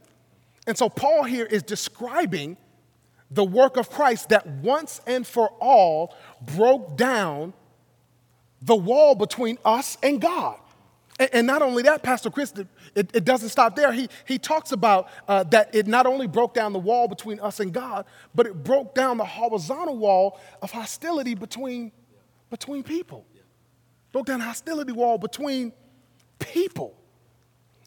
[0.66, 2.56] And so, Paul here is describing
[3.30, 7.52] the work of Christ that once and for all broke down
[8.62, 10.58] the wall between us and God.
[11.18, 12.52] And, not only that, Pastor Chris,
[12.96, 13.92] it, it doesn't stop there.
[13.92, 17.60] He, he talks about uh, that it not only broke down the wall between us
[17.60, 18.04] and God,
[18.34, 21.92] but it broke down the horizontal wall of hostility between,
[22.50, 23.26] between people.
[24.12, 25.72] Broke down hostility wall between
[26.38, 26.96] people.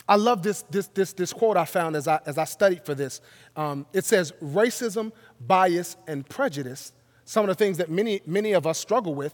[0.10, 2.96] I love this, this, this, this quote I found as I, as I studied for
[2.96, 3.22] this.
[3.56, 6.94] Um, it says, racism, bias, and prejudice,
[7.26, 9.34] some of the things that many, many of us struggle with,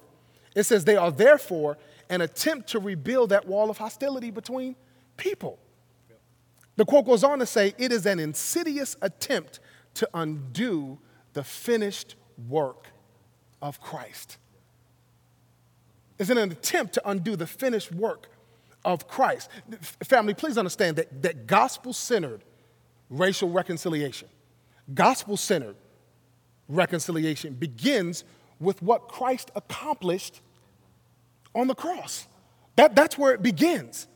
[0.55, 1.78] it says they are therefore
[2.09, 4.76] an attempt to rebuild that wall of hostility between
[5.17, 5.59] people.
[6.76, 9.59] The quote goes on to say, it is an insidious attempt
[9.95, 10.97] to undo
[11.34, 12.15] the finished
[12.47, 12.88] work
[13.61, 14.38] of Christ.
[16.24, 18.30] It's an attempt to undo the finished work
[18.86, 19.49] of Christ.
[20.05, 22.45] Family, please understand that, that gospel centered
[23.09, 24.30] racial reconciliation,
[24.93, 25.76] gospel centered
[26.69, 28.24] reconciliation begins
[28.61, 30.39] with what Christ accomplished
[31.53, 32.26] on the cross.
[32.78, 34.07] That, that's where it begins.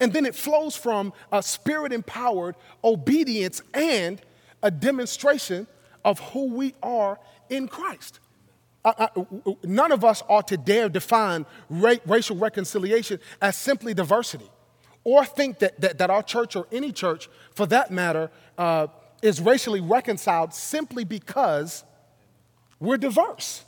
[0.00, 4.20] And then it flows from a spirit empowered obedience and
[4.62, 5.66] a demonstration
[6.04, 8.20] of who we are in Christ.
[8.84, 9.24] I, I,
[9.62, 14.50] none of us ought to dare define ra- racial reconciliation as simply diversity
[15.04, 18.86] or think that, that, that, our church or any church, for that matter, uh,
[19.22, 21.84] is racially reconciled simply because
[22.80, 23.64] we're diverse.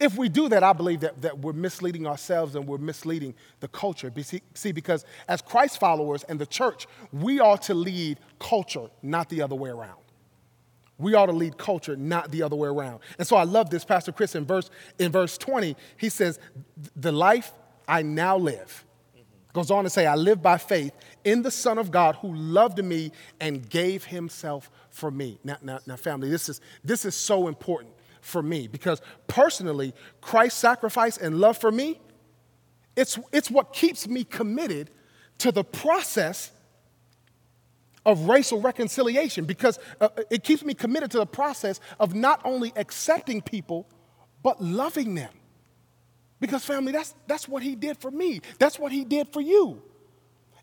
[0.00, 3.68] If we do that, I believe that, that we're misleading ourselves and we're misleading the
[3.68, 4.12] culture.
[4.54, 9.40] See, because as Christ followers and the church, we are to lead culture, not the
[9.42, 10.03] other way around.
[10.98, 13.00] We ought to lead culture, not the other way around.
[13.18, 16.38] And so I love this, Pastor Chris, in verse, in verse 20, he says,
[16.94, 17.52] The life
[17.88, 18.84] I now live,
[19.52, 20.92] goes on to say, I live by faith
[21.24, 25.38] in the Son of God who loved me and gave himself for me.
[25.44, 30.58] Now, now, now family, this is, this is so important for me because personally, Christ's
[30.58, 32.00] sacrifice and love for me,
[32.96, 34.90] it's, it's what keeps me committed
[35.38, 36.50] to the process
[38.06, 42.72] of racial reconciliation because uh, it keeps me committed to the process of not only
[42.76, 43.86] accepting people,
[44.42, 45.32] but loving them.
[46.40, 49.82] Because, family, that's, that's what he did for me, that's what he did for you.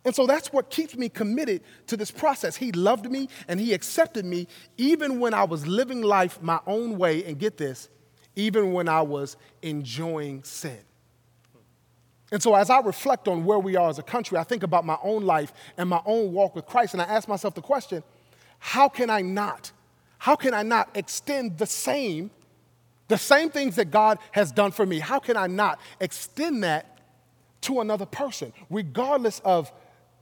[0.03, 2.55] And so that's what keeps me committed to this process.
[2.55, 6.97] He loved me and he accepted me even when I was living life my own
[6.97, 7.89] way, and get this,
[8.35, 10.79] even when I was enjoying sin.
[12.31, 14.85] And so, as I reflect on where we are as a country, I think about
[14.85, 18.03] my own life and my own walk with Christ, and I ask myself the question
[18.59, 19.71] how can I not?
[20.19, 22.29] How can I not extend the same,
[23.07, 24.99] the same things that God has done for me?
[24.99, 26.99] How can I not extend that
[27.61, 29.71] to another person, regardless of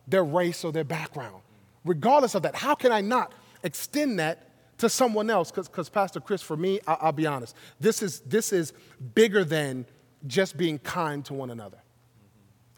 [0.08, 1.42] their race or their background?
[1.86, 4.48] Regardless of that, how can I not extend that
[4.78, 5.52] to someone else?
[5.52, 8.74] Because, Pastor Chris, for me, I, I'll be honest, this is, this is
[9.14, 9.86] bigger than
[10.28, 11.78] just being kind to one another.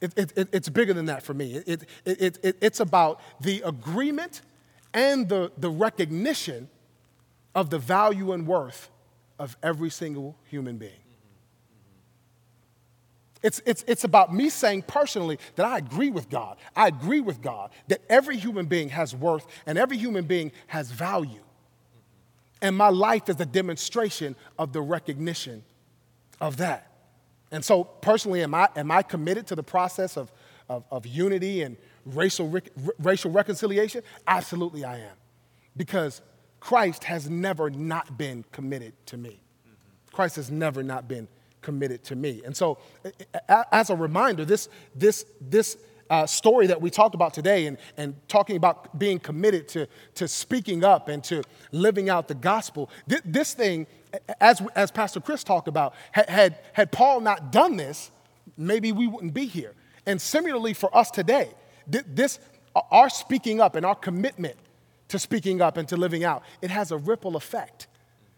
[0.02, 1.62] It, it, it, it's bigger than that for me.
[1.66, 4.42] it's about the agreement
[4.94, 6.70] and the, the recognition
[7.54, 8.90] of the value and worth
[9.38, 10.92] of every single human being.
[13.44, 16.58] It's, it's, it's about me saying personally that I agree with God.
[16.76, 20.92] I agree with God that every human being has worth and every human being has
[20.92, 21.42] value.
[22.62, 25.64] And my life is a demonstration of the recognition
[26.40, 26.91] of that.
[27.52, 30.32] And so, personally, am I, am I committed to the process of,
[30.70, 31.76] of, of unity and
[32.06, 32.62] racial,
[32.98, 34.04] racial reconciliation?
[34.26, 35.16] Absolutely, I am.
[35.76, 36.22] Because
[36.60, 39.42] Christ has never not been committed to me.
[40.12, 41.28] Christ has never not been
[41.62, 42.42] committed to me.
[42.46, 42.78] And so,
[43.48, 45.78] as a reminder, this, this, this
[46.12, 50.28] uh, story that we talked about today and, and talking about being committed to, to
[50.28, 51.42] speaking up and to
[51.72, 53.88] living out the gospel, th- this thing,
[54.42, 58.12] as, as Pastor Chris talked about, had, had, had Paul not done this,
[58.58, 59.74] maybe we wouldn't be here.
[60.06, 61.50] And similarly for us today,
[61.90, 62.40] th- this,
[62.76, 64.58] our speaking up and our commitment
[65.08, 67.88] to speaking up and to living out, it has a ripple effect.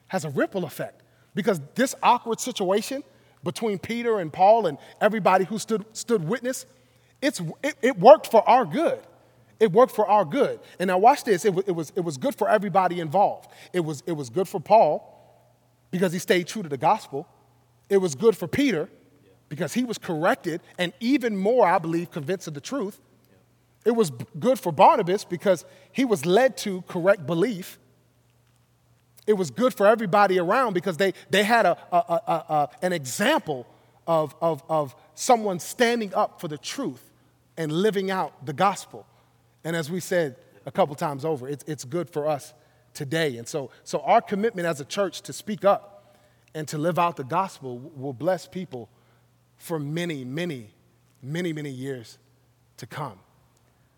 [0.08, 1.02] Has a ripple effect.
[1.34, 3.04] Because this awkward situation
[3.44, 6.68] between Peter and Paul and everybody who stood, stood witness,
[7.24, 9.00] it's, it, it worked for our good.
[9.58, 10.60] It worked for our good.
[10.78, 11.46] And now watch this.
[11.46, 13.50] It, was, it, was, it was good for everybody involved.
[13.72, 15.10] It was, it was good for Paul
[15.90, 17.26] because he stayed true to the gospel.
[17.90, 18.90] It was good for Peter
[19.48, 23.00] because he was corrected and even more, I believe, convinced of the truth.
[23.86, 25.64] It was good for Barnabas because
[25.94, 27.80] he was led to correct belief.
[29.28, 32.92] It was good for everybody around because they, they had a, a, a, a, an
[32.92, 33.66] example
[34.08, 37.12] of, of, of someone standing up for the truth
[37.58, 39.06] and living out the gospel.
[39.64, 40.36] And as we said
[40.66, 42.54] a couple times over, it's, it's good for us
[42.94, 43.38] today.
[43.38, 46.18] And so, so our commitment as a church to speak up
[46.54, 48.90] and to live out the gospel will bless people
[49.58, 50.70] for many, many,
[51.22, 52.18] many, many years
[52.78, 53.20] to come.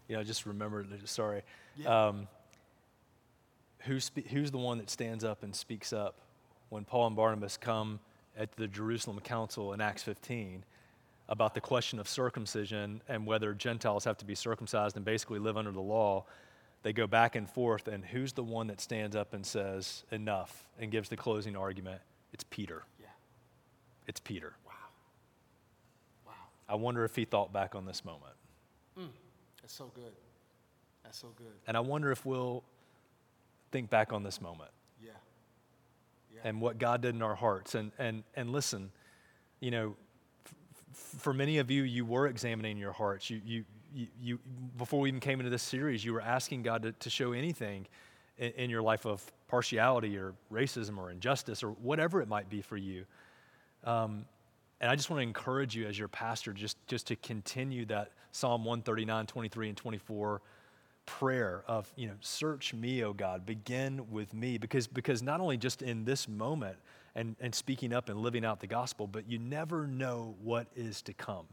[0.07, 1.41] You know, just remember, sorry.
[1.75, 2.07] Yeah.
[2.07, 2.27] Um,
[3.79, 6.15] who's, who's the one that stands up and speaks up
[6.69, 7.99] when Paul and Barnabas come
[8.37, 10.63] at the Jerusalem Council in Acts 15
[11.27, 15.57] about the question of circumcision and whether Gentiles have to be circumcised and basically live
[15.57, 16.25] under the law.
[16.83, 20.67] They go back and forth, and who's the one that stands up and says, enough,
[20.79, 21.99] and gives the closing argument?
[22.31, 22.83] It's Peter.
[22.99, 23.07] Yeah.
[24.05, 24.53] It's Peter.
[24.67, 24.73] Wow.
[26.27, 26.33] Wow.
[26.69, 28.33] I wonder if he thought back on this moment.
[28.99, 29.07] Mm.
[29.61, 30.13] That's so good.
[31.03, 31.53] That's so good.
[31.65, 32.63] And I wonder if we'll
[33.71, 34.69] think back on this moment.
[35.03, 35.09] Yeah.
[36.33, 36.41] yeah.
[36.43, 37.73] And what God did in our hearts.
[37.73, 38.91] And, and, and listen,
[39.59, 39.95] you know,
[40.95, 43.29] for many of you, you were examining your hearts.
[43.29, 44.39] You, you, you, you,
[44.77, 47.87] before we even came into this series, you were asking God to, to show anything
[48.37, 52.61] in, in, your life of partiality or racism or injustice or whatever it might be
[52.61, 53.05] for you.
[53.83, 54.25] Um,
[54.81, 58.11] and I just want to encourage you as your pastor just, just to continue that
[58.31, 60.41] Psalm 139, 23, and 24
[61.05, 64.57] prayer of, you know, search me, O God, begin with me.
[64.57, 66.77] Because, because not only just in this moment,
[67.15, 71.01] and, and speaking up and living out the gospel, but you never know what is
[71.03, 71.45] to come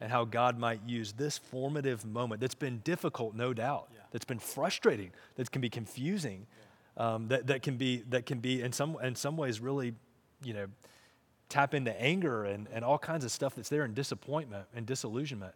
[0.00, 4.00] and how God might use this formative moment that's been difficult, no doubt, yeah.
[4.10, 6.46] that's been frustrating, that can be confusing,
[6.96, 7.14] yeah.
[7.14, 9.94] um, that, that can be, that can be in, some, in some ways really,
[10.42, 10.66] you know,
[11.48, 15.54] tap into anger and, and all kinds of stuff that's there and disappointment and disillusionment.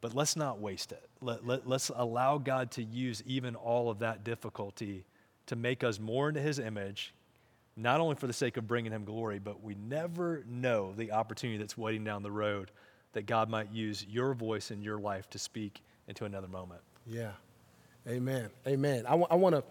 [0.00, 1.08] But let's not waste it.
[1.20, 5.04] Let, let, let's allow God to use even all of that difficulty
[5.46, 7.14] to make us more into his image,
[7.78, 11.58] not only for the sake of bringing him glory, but we never know the opportunity
[11.58, 12.72] that's waiting down the road
[13.12, 16.80] that God might use your voice in your life to speak into another moment.
[17.06, 17.30] Yeah.
[18.06, 18.50] Amen.
[18.66, 19.06] Amen.
[19.06, 19.62] I, w- I want to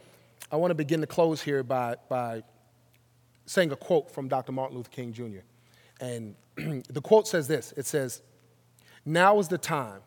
[0.52, 2.44] I wanna begin to close here by, by
[3.46, 4.54] saying a quote from Dr.
[4.54, 5.40] Martin Luther King Jr.
[6.00, 8.22] And the quote says this it says,
[9.06, 10.02] Now is the time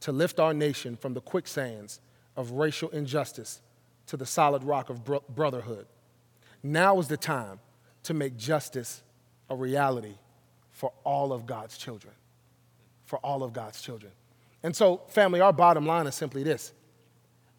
[0.00, 2.00] to lift our nation from the quicksands
[2.34, 3.60] of racial injustice
[4.06, 5.86] to the solid rock of bro- brotherhood.
[6.62, 7.58] Now is the time
[8.04, 9.02] to make justice
[9.50, 10.14] a reality
[10.70, 12.14] for all of God's children.
[13.04, 14.12] For all of God's children.
[14.62, 16.72] And so, family, our bottom line is simply this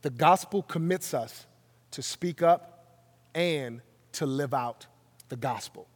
[0.01, 1.45] the gospel commits us
[1.91, 2.85] to speak up
[3.35, 3.81] and
[4.13, 4.85] to live out
[5.29, 5.87] the gospel.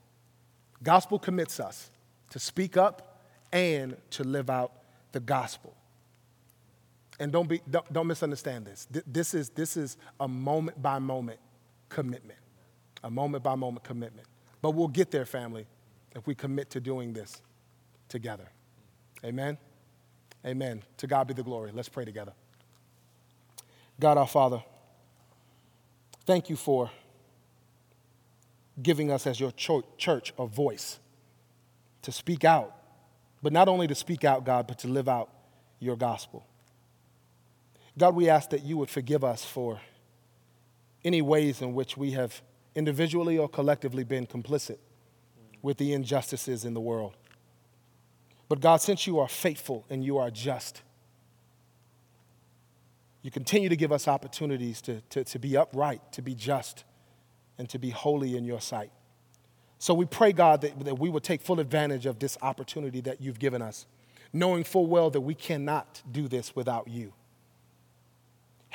[0.83, 1.89] Gospel commits us
[2.29, 4.71] to speak up and to live out
[5.11, 5.75] the gospel.
[7.19, 8.87] And don't, be, don't, don't misunderstand this.
[9.07, 11.39] This is, this is a moment by moment
[11.89, 12.37] commitment
[13.07, 14.27] a moment by moment commitment.
[14.61, 15.65] But we'll get there, family,
[16.13, 17.41] if we commit to doing this
[18.09, 18.49] together.
[19.23, 19.57] Amen?
[20.45, 20.83] Amen.
[20.97, 21.71] To God be the glory.
[21.73, 22.33] Let's pray together.
[23.97, 24.61] God our Father,
[26.25, 26.91] thank you for
[28.83, 30.99] giving us as your church a voice
[32.01, 32.75] to speak out,
[33.41, 35.29] but not only to speak out, God, but to live out
[35.79, 36.45] your gospel.
[37.97, 39.79] God, we ask that you would forgive us for
[41.05, 42.41] any ways in which we have
[42.77, 44.77] individually or collectively, been complicit
[45.63, 47.17] with the injustices in the world.
[48.47, 50.83] But God, since you are faithful and you are just,
[53.23, 56.83] you continue to give us opportunities to, to, to be upright, to be just,
[57.57, 58.91] and to be holy in your sight.
[59.79, 63.21] So we pray, God, that, that we will take full advantage of this opportunity that
[63.21, 63.87] you've given us,
[64.31, 67.11] knowing full well that we cannot do this without you.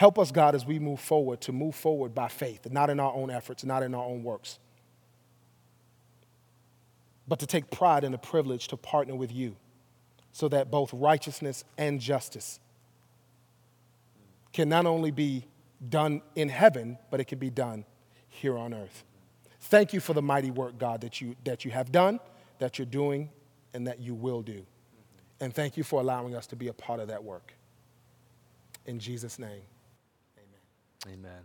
[0.02, 3.14] Help us, God, as we move forward, to move forward by faith, not in our
[3.14, 4.58] own efforts, not in our own works.
[7.28, 9.54] but to take pride in the privilege to partner with you
[10.32, 12.58] so that both righteousness and justice
[14.52, 15.44] can not only be
[15.88, 17.84] done in heaven, but it can be done
[18.28, 19.04] here on earth.
[19.60, 22.18] Thank you for the mighty work, God, that you, that you have done,
[22.58, 23.30] that you're doing,
[23.72, 24.66] and that you will do.
[25.38, 27.54] And thank you for allowing us to be a part of that work.
[28.84, 29.62] In Jesus' name.
[31.08, 31.42] Amen.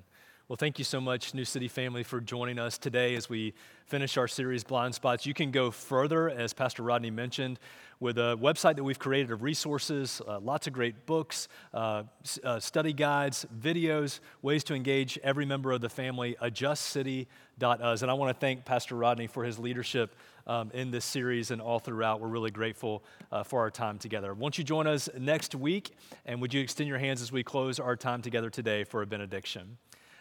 [0.48, 3.56] Well, thank you so much, New City family, for joining us today as we
[3.88, 5.26] finish our series, Blind Spots.
[5.26, 7.60] You can go further, as Pastor Rodney mentioned,
[8.00, 12.04] with a website that we've created of resources, uh, lots of great books, uh,
[12.44, 18.02] uh, study guides, videos, ways to engage every member of the family, adjustcity.us.
[18.04, 20.16] And I want to thank Pastor Rodney for his leadership
[20.48, 22.20] um, in this series and all throughout.
[22.20, 24.34] We're really grateful uh, for our time together.
[24.34, 25.92] Won't you join us next week?
[26.26, 29.06] And would you extend your hands as we close our time together today for a
[29.06, 29.78] benediction?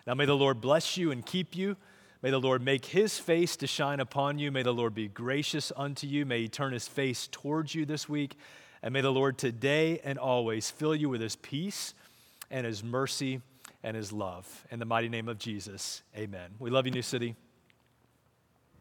[0.06, 1.76] Now, may the Lord bless you and keep you.
[2.22, 4.50] May the Lord make his face to shine upon you.
[4.50, 6.26] May the Lord be gracious unto you.
[6.26, 8.36] May he turn his face towards you this week.
[8.82, 11.94] And may the Lord today and always fill you with his peace
[12.50, 13.40] and his mercy
[13.82, 14.66] and his love.
[14.70, 16.50] In the mighty name of Jesus, amen.
[16.58, 17.36] We love you, New City.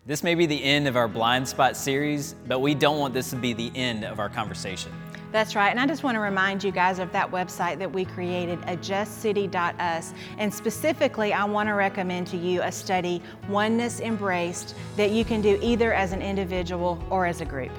[0.08, 3.32] This may be the end of our blind spot series, but we don't want this
[3.32, 4.91] to be the end of our conversation.
[5.32, 5.72] That's right.
[5.72, 10.14] And I just want to remind you guys of that website that we created, adjustcity.us.
[10.38, 15.41] And specifically, I want to recommend to you a study, Oneness Embraced, that you can
[15.41, 17.72] do either as an individual or as a group.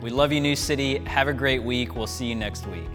[0.00, 0.98] We love you, New City.
[1.06, 1.96] Have a great week.
[1.96, 2.88] We'll see you next week.